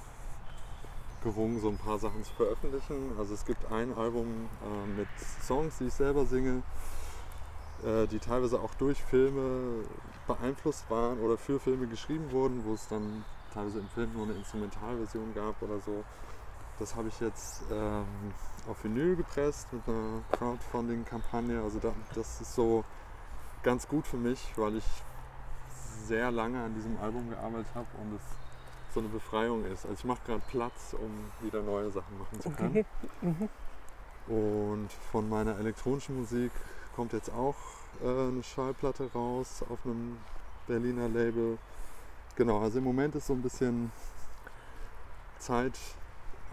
gerungen, 1.22 1.60
so 1.60 1.68
ein 1.68 1.78
paar 1.78 1.98
Sachen 1.98 2.24
zu 2.24 2.32
veröffentlichen. 2.34 3.12
Also 3.18 3.34
es 3.34 3.44
gibt 3.44 3.70
ein 3.72 3.96
Album 3.96 4.48
äh, 4.62 4.98
mit 4.98 5.08
Songs, 5.42 5.78
die 5.78 5.84
ich 5.84 5.94
selber 5.94 6.24
singe, 6.26 6.62
äh, 7.84 8.06
die 8.06 8.18
teilweise 8.18 8.60
auch 8.60 8.74
durch 8.74 9.02
Filme 9.02 9.84
beeinflusst 10.26 10.90
waren 10.90 11.20
oder 11.20 11.36
für 11.36 11.60
Filme 11.60 11.86
geschrieben 11.86 12.30
wurden, 12.30 12.64
wo 12.64 12.74
es 12.74 12.88
dann 12.88 13.24
teilweise 13.52 13.80
im 13.80 13.88
Film 13.88 14.12
nur 14.14 14.24
eine 14.24 14.34
Instrumentalversion 14.34 15.34
gab 15.34 15.60
oder 15.62 15.80
so. 15.80 16.04
Das 16.78 16.96
habe 16.96 17.08
ich 17.08 17.20
jetzt 17.20 17.62
ähm, 17.70 18.04
auf 18.66 18.82
Vinyl 18.82 19.16
gepresst 19.16 19.70
mit 19.72 19.82
einer 19.86 20.22
Crowdfunding-Kampagne. 20.32 21.62
Also 21.62 21.78
da, 21.78 21.92
das 22.14 22.40
ist 22.40 22.54
so 22.54 22.84
ganz 23.62 23.86
gut 23.86 24.06
für 24.06 24.16
mich, 24.16 24.52
weil 24.56 24.76
ich 24.76 24.84
sehr 26.06 26.30
lange 26.30 26.62
an 26.62 26.74
diesem 26.74 26.96
Album 26.98 27.28
gearbeitet 27.28 27.74
habe 27.74 27.86
und 28.00 28.14
es 28.14 28.22
so 28.92 29.00
eine 29.00 29.08
Befreiung 29.08 29.64
ist. 29.64 29.84
Also 29.84 29.94
ich 29.98 30.04
mache 30.04 30.20
gerade 30.26 30.42
Platz, 30.48 30.94
um 30.94 31.10
wieder 31.44 31.62
neue 31.62 31.90
Sachen 31.90 32.18
machen 32.18 32.40
zu 32.40 32.50
können. 32.50 32.70
Okay. 32.70 32.84
Mhm. 33.20 33.48
Und 34.26 34.92
von 35.10 35.28
meiner 35.28 35.58
elektronischen 35.58 36.18
Musik 36.18 36.52
kommt 36.94 37.12
jetzt 37.12 37.30
auch 37.30 37.56
äh, 38.02 38.06
eine 38.06 38.42
Schallplatte 38.42 39.10
raus 39.12 39.64
auf 39.68 39.78
einem 39.84 40.18
Berliner 40.66 41.08
Label. 41.08 41.58
Genau, 42.36 42.60
also 42.60 42.78
im 42.78 42.84
Moment 42.84 43.14
ist 43.14 43.26
so 43.26 43.32
ein 43.32 43.42
bisschen 43.42 43.90
Zeit, 45.38 45.78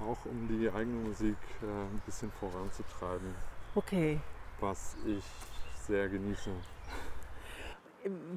auch 0.02 0.18
um 0.26 0.48
die 0.48 0.70
eigene 0.70 1.08
Musik 1.08 1.38
äh, 1.62 1.66
ein 1.66 2.02
bisschen 2.06 2.32
voranzutreiben. 2.40 3.36
Okay. 3.76 4.20
Was 4.60 4.96
ich 5.06 5.24
sehr 5.88 6.10
genieße. 6.10 6.52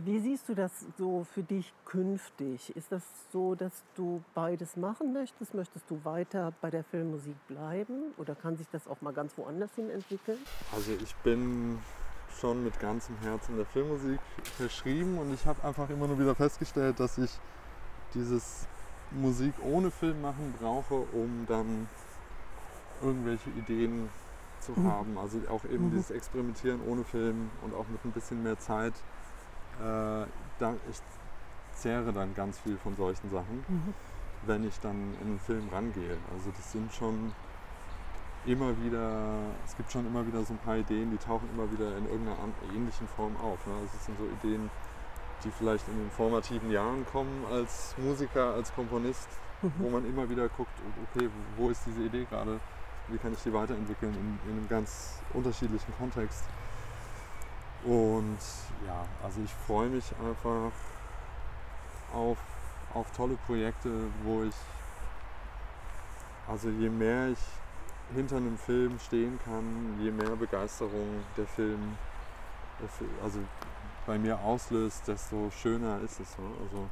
Wie 0.04 0.18
siehst 0.18 0.48
du 0.48 0.54
das 0.54 0.72
so 0.98 1.24
für 1.24 1.42
dich 1.42 1.72
künftig? 1.84 2.74
Ist 2.76 2.90
das 2.92 3.02
so, 3.32 3.54
dass 3.54 3.72
du 3.94 4.22
beides 4.34 4.76
machen 4.76 5.12
möchtest? 5.12 5.54
Möchtest 5.54 5.90
du 5.90 6.00
weiter 6.04 6.52
bei 6.60 6.70
der 6.70 6.84
Filmmusik 6.84 7.36
bleiben 7.46 8.14
oder 8.16 8.34
kann 8.34 8.56
sich 8.56 8.68
das 8.70 8.86
auch 8.88 9.00
mal 9.00 9.12
ganz 9.12 9.36
woanders 9.36 9.74
hin 9.74 9.90
entwickeln? 9.90 10.38
Also 10.72 10.92
ich 11.02 11.14
bin 11.16 11.78
schon 12.38 12.64
mit 12.64 12.78
ganzem 12.80 13.16
Herzen 13.18 13.56
der 13.56 13.66
Filmmusik 13.66 14.20
verschrieben 14.56 15.18
und 15.18 15.32
ich 15.34 15.46
habe 15.46 15.62
einfach 15.64 15.90
immer 15.90 16.06
nur 16.06 16.18
wieder 16.18 16.34
festgestellt, 16.34 17.00
dass 17.00 17.18
ich 17.18 17.30
dieses 18.14 18.66
Musik 19.10 19.54
ohne 19.62 19.90
Film 19.90 20.20
machen 20.22 20.54
brauche, 20.60 20.94
um 20.94 21.44
dann 21.46 21.88
irgendwelche 23.02 23.50
Ideen 23.50 24.08
zu 24.60 24.72
mhm. 24.72 24.86
haben. 24.90 25.18
Also 25.18 25.38
auch 25.50 25.64
eben 25.64 25.86
mhm. 25.86 25.90
dieses 25.90 26.10
Experimentieren 26.10 26.80
ohne 26.86 27.04
Film 27.04 27.50
und 27.62 27.74
auch 27.74 27.88
mit 27.88 28.04
ein 28.04 28.12
bisschen 28.12 28.42
mehr 28.42 28.58
Zeit 28.58 28.94
äh, 29.80 30.26
da, 30.58 30.74
ich 30.88 31.00
zehre 31.72 32.12
dann 32.12 32.34
ganz 32.34 32.58
viel 32.58 32.76
von 32.76 32.94
solchen 32.96 33.30
Sachen, 33.30 33.64
mhm. 33.68 33.94
wenn 34.46 34.64
ich 34.66 34.78
dann 34.80 35.14
in 35.20 35.28
einen 35.28 35.38
Film 35.38 35.68
rangehe. 35.70 36.16
Also 36.32 36.50
das 36.50 36.72
sind 36.72 36.92
schon 36.92 37.32
immer 38.46 38.72
wieder, 38.82 39.38
es 39.66 39.76
gibt 39.76 39.92
schon 39.92 40.06
immer 40.06 40.26
wieder 40.26 40.44
so 40.44 40.54
ein 40.54 40.58
paar 40.58 40.76
Ideen, 40.76 41.10
die 41.10 41.18
tauchen 41.18 41.48
immer 41.54 41.70
wieder 41.70 41.96
in 41.96 42.06
irgendeiner 42.06 42.36
ähnlichen 42.74 43.06
Form 43.08 43.36
auf. 43.36 43.66
Ne? 43.66 43.74
Also 43.74 43.90
es 43.96 44.06
sind 44.06 44.18
so 44.18 44.24
Ideen, 44.24 44.70
die 45.44 45.50
vielleicht 45.50 45.86
in 45.88 45.96
den 45.96 46.10
formativen 46.10 46.70
Jahren 46.70 47.04
kommen 47.06 47.44
als 47.50 47.94
Musiker, 47.98 48.54
als 48.54 48.74
Komponist, 48.74 49.28
mhm. 49.62 49.72
wo 49.78 49.90
man 49.90 50.06
immer 50.06 50.28
wieder 50.28 50.48
guckt, 50.48 50.72
okay, 51.14 51.28
wo 51.56 51.70
ist 51.70 51.82
diese 51.86 52.02
Idee 52.02 52.26
gerade, 52.28 52.60
wie 53.08 53.18
kann 53.18 53.32
ich 53.32 53.42
die 53.42 53.52
weiterentwickeln 53.52 54.14
in, 54.14 54.50
in 54.50 54.58
einem 54.58 54.68
ganz 54.68 55.20
unterschiedlichen 55.34 55.92
Kontext. 55.98 56.44
Und 57.84 58.38
ja, 58.86 59.04
also 59.22 59.40
ich 59.42 59.52
freue 59.66 59.88
mich 59.88 60.04
einfach 60.18 60.72
auf, 62.12 62.38
auf 62.94 63.10
tolle 63.12 63.36
Projekte, 63.46 63.90
wo 64.22 64.42
ich, 64.42 64.54
also 66.46 66.68
je 66.68 66.90
mehr 66.90 67.28
ich 67.28 67.38
hinter 68.14 68.36
einem 68.36 68.58
Film 68.58 68.98
stehen 68.98 69.38
kann, 69.44 69.98
je 70.00 70.10
mehr 70.10 70.36
Begeisterung 70.36 71.24
der 71.36 71.46
Film 71.46 71.96
also 73.22 73.40
bei 74.06 74.18
mir 74.18 74.38
auslöst, 74.40 75.06
desto 75.06 75.50
schöner 75.50 76.00
ist 76.00 76.20
es. 76.20 76.38
Ne? 76.38 76.44
Also 76.62 76.88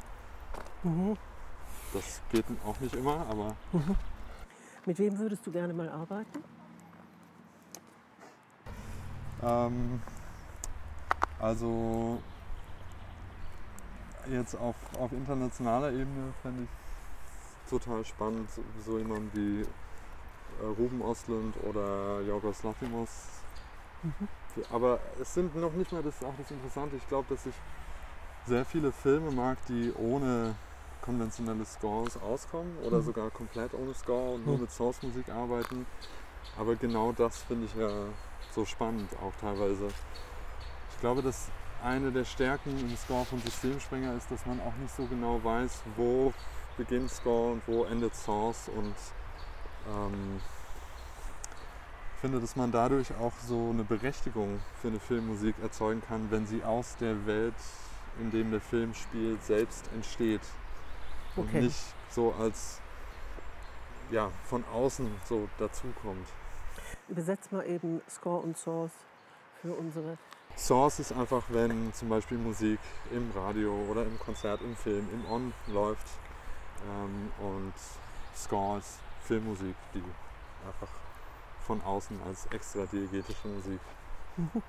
mhm. 0.82 1.16
das 1.92 2.20
geht 2.30 2.44
auch 2.64 2.78
nicht 2.80 2.94
immer, 2.94 3.26
aber. 3.28 3.56
Mhm. 3.72 3.96
Mit 4.86 4.98
wem 4.98 5.18
würdest 5.18 5.46
du 5.46 5.50
gerne 5.50 5.74
mal 5.74 5.88
arbeiten? 5.88 6.42
Ähm, 9.42 10.00
also 11.38 12.20
jetzt 14.30 14.54
auf, 14.54 14.76
auf 14.98 15.12
internationaler 15.12 15.90
Ebene 15.90 16.32
fände 16.42 16.64
ich 16.64 17.70
total 17.70 18.04
spannend, 18.04 18.48
so 18.84 18.98
jemand 18.98 19.34
wie 19.34 19.60
äh, 19.60 20.66
Ruben 20.78 21.00
Oslund 21.02 21.54
oder 21.64 22.20
Jorgos 22.22 22.62
Lathimos. 22.62 23.10
Mhm. 24.02 24.28
Aber 24.72 24.98
es 25.20 25.34
sind 25.34 25.54
noch 25.56 25.72
nicht 25.72 25.92
mal, 25.92 26.02
das 26.02 26.16
ist 26.16 26.24
auch 26.24 26.34
das 26.38 26.50
Interessante, 26.50 26.96
ich 26.96 27.08
glaube, 27.08 27.26
dass 27.34 27.46
ich 27.46 27.54
sehr 28.46 28.64
viele 28.64 28.92
Filme 28.92 29.30
mag, 29.30 29.58
die 29.66 29.92
ohne 29.94 30.54
konventionelle 31.02 31.64
Scores 31.64 32.16
auskommen 32.16 32.76
oder 32.84 32.98
mhm. 32.98 33.04
sogar 33.04 33.30
komplett 33.30 33.72
ohne 33.74 33.94
Score 33.94 34.34
und 34.34 34.46
nur 34.46 34.56
mhm. 34.56 34.62
mit 34.62 34.70
Source-Musik 34.70 35.28
arbeiten. 35.30 35.86
Aber 36.58 36.74
genau 36.76 37.12
das 37.12 37.38
finde 37.38 37.66
ich 37.66 37.74
ja 37.74 37.88
so 38.54 38.64
spannend 38.64 39.10
auch 39.22 39.32
teilweise. 39.40 39.88
Ich 40.98 41.00
glaube, 41.00 41.22
dass 41.22 41.46
eine 41.84 42.10
der 42.10 42.24
Stärken 42.24 42.76
im 42.76 42.96
Score 42.96 43.24
von 43.24 43.40
Systemsprenger 43.40 44.16
ist, 44.16 44.28
dass 44.32 44.44
man 44.46 44.60
auch 44.60 44.74
nicht 44.82 44.92
so 44.96 45.06
genau 45.06 45.38
weiß, 45.44 45.82
wo 45.94 46.34
beginnt 46.76 47.08
Score 47.08 47.52
und 47.52 47.62
wo 47.68 47.84
endet 47.84 48.16
Source 48.16 48.68
und 48.68 48.96
ähm, 49.88 50.40
finde, 52.20 52.40
dass 52.40 52.56
man 52.56 52.72
dadurch 52.72 53.14
auch 53.14 53.32
so 53.46 53.70
eine 53.70 53.84
Berechtigung 53.84 54.58
für 54.82 54.88
eine 54.88 54.98
Filmmusik 54.98 55.54
erzeugen 55.62 56.02
kann, 56.02 56.32
wenn 56.32 56.48
sie 56.48 56.64
aus 56.64 56.96
der 56.96 57.26
Welt, 57.26 57.54
in 58.18 58.32
dem 58.32 58.50
der 58.50 58.60
Film 58.60 58.92
spielt, 58.92 59.40
selbst 59.44 59.88
entsteht. 59.94 60.42
Okay. 61.36 61.58
Und 61.58 61.62
nicht 61.62 61.94
so 62.10 62.34
als 62.40 62.80
ja, 64.10 64.32
von 64.46 64.64
außen 64.74 65.08
so 65.28 65.48
dazukommt. 65.58 66.26
Übersetzt 67.06 67.52
mal 67.52 67.64
eben 67.68 68.02
Score 68.10 68.40
und 68.40 68.58
Source 68.58 68.90
für 69.62 69.74
unsere. 69.74 70.18
Source 70.58 70.98
ist 70.98 71.12
einfach, 71.12 71.44
wenn 71.50 71.92
zum 71.94 72.08
Beispiel 72.08 72.36
Musik 72.36 72.80
im 73.12 73.30
Radio 73.34 73.72
oder 73.88 74.02
im 74.02 74.18
Konzert, 74.18 74.60
im 74.60 74.74
Film, 74.74 75.08
im 75.12 75.30
On 75.30 75.52
läuft. 75.68 76.06
Ähm, 76.84 77.30
und 77.38 77.72
Score 78.34 78.78
ist 78.78 78.98
Filmmusik, 79.22 79.76
die 79.94 80.02
einfach 80.66 80.88
von 81.60 81.80
außen 81.82 82.20
als 82.26 82.46
extra 82.46 82.86
diegetische 82.86 83.46
Musik 83.46 83.80
mhm. 84.36 84.62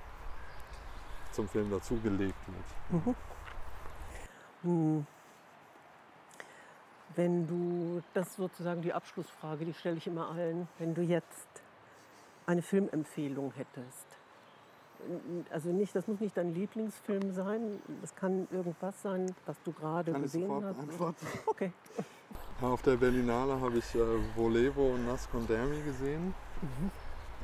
zum 1.32 1.48
Film 1.48 1.70
dazugelegt 1.70 2.38
wird. 2.46 3.04
Mhm. 3.04 3.16
Mhm. 4.62 5.06
Wenn 7.16 7.46
du, 7.48 8.00
das 8.14 8.28
ist 8.28 8.36
sozusagen 8.36 8.80
die 8.82 8.92
Abschlussfrage, 8.92 9.64
die 9.64 9.74
stelle 9.74 9.96
ich 9.96 10.06
immer 10.06 10.30
allen, 10.30 10.68
wenn 10.78 10.94
du 10.94 11.02
jetzt 11.02 11.48
eine 12.46 12.62
Filmempfehlung 12.62 13.52
hättest. 13.56 14.09
Also 15.50 15.70
nicht, 15.70 15.94
das 15.94 16.06
muss 16.06 16.20
nicht 16.20 16.36
dein 16.36 16.54
Lieblingsfilm 16.54 17.32
sein, 17.32 17.80
das 18.00 18.14
kann 18.14 18.46
irgendwas 18.50 19.00
sein, 19.02 19.34
was 19.46 19.56
du 19.64 19.72
gerade 19.72 20.12
gesehen 20.12 20.50
hast. 20.64 20.76
Beantworten. 20.76 21.26
Okay. 21.46 21.72
Auf 22.60 22.82
der 22.82 22.96
Berlinale 22.96 23.58
habe 23.58 23.78
ich 23.78 23.94
äh, 23.94 23.98
Volevo 24.36 24.94
und 24.94 25.06
Nascondermi 25.06 25.80
gesehen. 25.82 26.34
Mhm. 26.60 26.90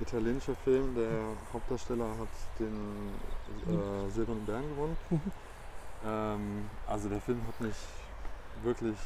Italienischer 0.02 0.54
Film, 0.56 0.94
der 0.94 1.08
Hauptdarsteller 1.54 2.10
hat 2.18 2.28
den 2.58 3.14
äh, 3.66 4.10
Silbernen 4.10 4.44
Bären 4.44 4.68
gewonnen. 4.68 4.96
Mhm. 5.08 5.20
Ähm, 6.04 6.70
also 6.86 7.08
der 7.08 7.20
Film 7.20 7.40
hat 7.46 7.58
mich 7.62 7.76
wirklich 8.62 8.98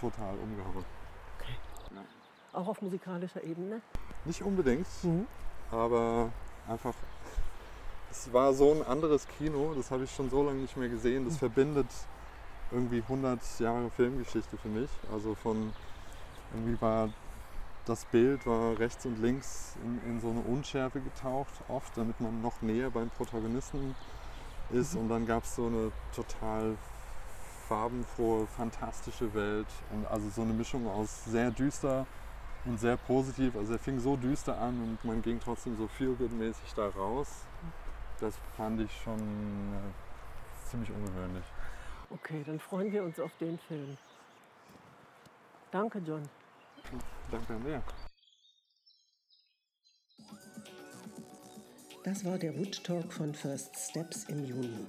total 0.00 0.34
umgehauen. 0.42 0.84
Okay. 1.38 1.54
Ja. 1.94 2.02
Auch 2.58 2.68
auf 2.68 2.82
musikalischer 2.82 3.42
Ebene? 3.44 3.80
Nicht 4.24 4.42
unbedingt, 4.42 4.86
mhm. 5.02 5.26
aber 5.70 6.30
einfach, 6.68 6.94
es 8.22 8.32
war 8.32 8.52
so 8.52 8.72
ein 8.72 8.86
anderes 8.86 9.26
Kino, 9.26 9.72
das 9.74 9.90
habe 9.90 10.04
ich 10.04 10.14
schon 10.14 10.30
so 10.30 10.44
lange 10.44 10.60
nicht 10.60 10.76
mehr 10.76 10.88
gesehen. 10.88 11.24
Das 11.24 11.34
mhm. 11.34 11.38
verbindet 11.38 11.86
irgendwie 12.70 13.02
100 13.02 13.40
Jahre 13.58 13.90
Filmgeschichte 13.90 14.56
für 14.56 14.68
mich. 14.68 14.90
Also 15.12 15.34
von 15.34 15.72
irgendwie 16.54 16.80
war 16.80 17.08
das 17.84 18.04
Bild 18.04 18.46
war 18.46 18.78
rechts 18.78 19.04
und 19.06 19.20
links 19.20 19.74
in, 19.82 20.00
in, 20.08 20.20
so 20.20 20.30
eine 20.30 20.40
Unschärfe 20.40 21.00
getaucht, 21.00 21.52
oft, 21.66 21.96
damit 21.96 22.20
man 22.20 22.40
noch 22.40 22.62
näher 22.62 22.90
beim 22.90 23.10
Protagonisten 23.10 23.96
ist. 24.70 24.94
Mhm. 24.94 25.00
Und 25.00 25.08
dann 25.08 25.26
gab 25.26 25.42
es 25.42 25.56
so 25.56 25.66
eine 25.66 25.90
total 26.14 26.76
farbenfrohe, 27.66 28.46
fantastische 28.46 29.34
Welt. 29.34 29.66
Und 29.92 30.06
also 30.06 30.28
so 30.30 30.42
eine 30.42 30.52
Mischung 30.52 30.86
aus 30.88 31.24
sehr 31.24 31.50
düster 31.50 32.06
und 32.66 32.78
sehr 32.78 32.96
positiv. 32.96 33.56
Also 33.56 33.72
er 33.72 33.80
fing 33.80 33.98
so 33.98 34.16
düster 34.16 34.56
an 34.58 34.80
und 34.80 35.04
man 35.04 35.20
ging 35.22 35.40
trotzdem 35.40 35.76
so 35.76 35.88
feel-good-mäßig 35.88 36.74
da 36.76 36.86
raus. 36.86 37.26
Das 38.22 38.36
fand 38.56 38.80
ich 38.80 39.02
schon 39.02 39.18
äh, 39.18 40.70
ziemlich 40.70 40.92
ungewöhnlich. 40.92 41.44
Okay, 42.08 42.44
dann 42.46 42.60
freuen 42.60 42.92
wir 42.92 43.02
uns 43.02 43.18
auf 43.18 43.32
den 43.40 43.58
Film. 43.58 43.98
Danke, 45.72 45.98
John. 45.98 46.22
Danke 47.32 47.54
an 47.54 47.64
dir. 47.64 47.82
Das 52.04 52.24
war 52.24 52.38
der 52.38 52.56
Wood 52.56 52.84
Talk 52.84 53.12
von 53.12 53.34
First 53.34 53.76
Steps 53.76 54.22
im 54.28 54.44
Juni. 54.44 54.86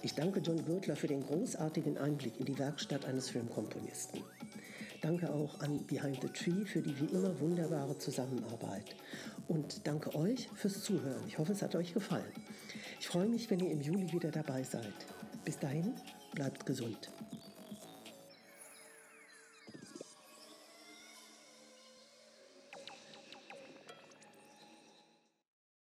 Ich 0.00 0.14
danke 0.14 0.40
John 0.40 0.64
Gürtler 0.64 0.96
für 0.96 1.08
den 1.08 1.26
großartigen 1.26 1.98
Einblick 1.98 2.40
in 2.40 2.46
die 2.46 2.58
Werkstatt 2.58 3.04
eines 3.04 3.28
Filmkomponisten. 3.28 4.24
Danke 5.06 5.32
auch 5.32 5.60
an 5.60 5.86
Behind 5.86 6.20
the 6.20 6.26
Tree 6.26 6.64
für 6.64 6.82
die 6.82 6.98
wie 6.98 7.14
immer 7.14 7.38
wunderbare 7.38 7.96
Zusammenarbeit. 7.96 8.96
Und 9.46 9.86
danke 9.86 10.12
euch 10.16 10.48
fürs 10.56 10.82
Zuhören. 10.82 11.22
Ich 11.28 11.38
hoffe, 11.38 11.52
es 11.52 11.62
hat 11.62 11.76
euch 11.76 11.94
gefallen. 11.94 12.32
Ich 12.98 13.06
freue 13.06 13.28
mich, 13.28 13.48
wenn 13.48 13.60
ihr 13.60 13.70
im 13.70 13.80
Juli 13.80 14.12
wieder 14.12 14.32
dabei 14.32 14.64
seid. 14.64 15.06
Bis 15.44 15.60
dahin, 15.60 15.94
bleibt 16.34 16.66
gesund. 16.66 17.08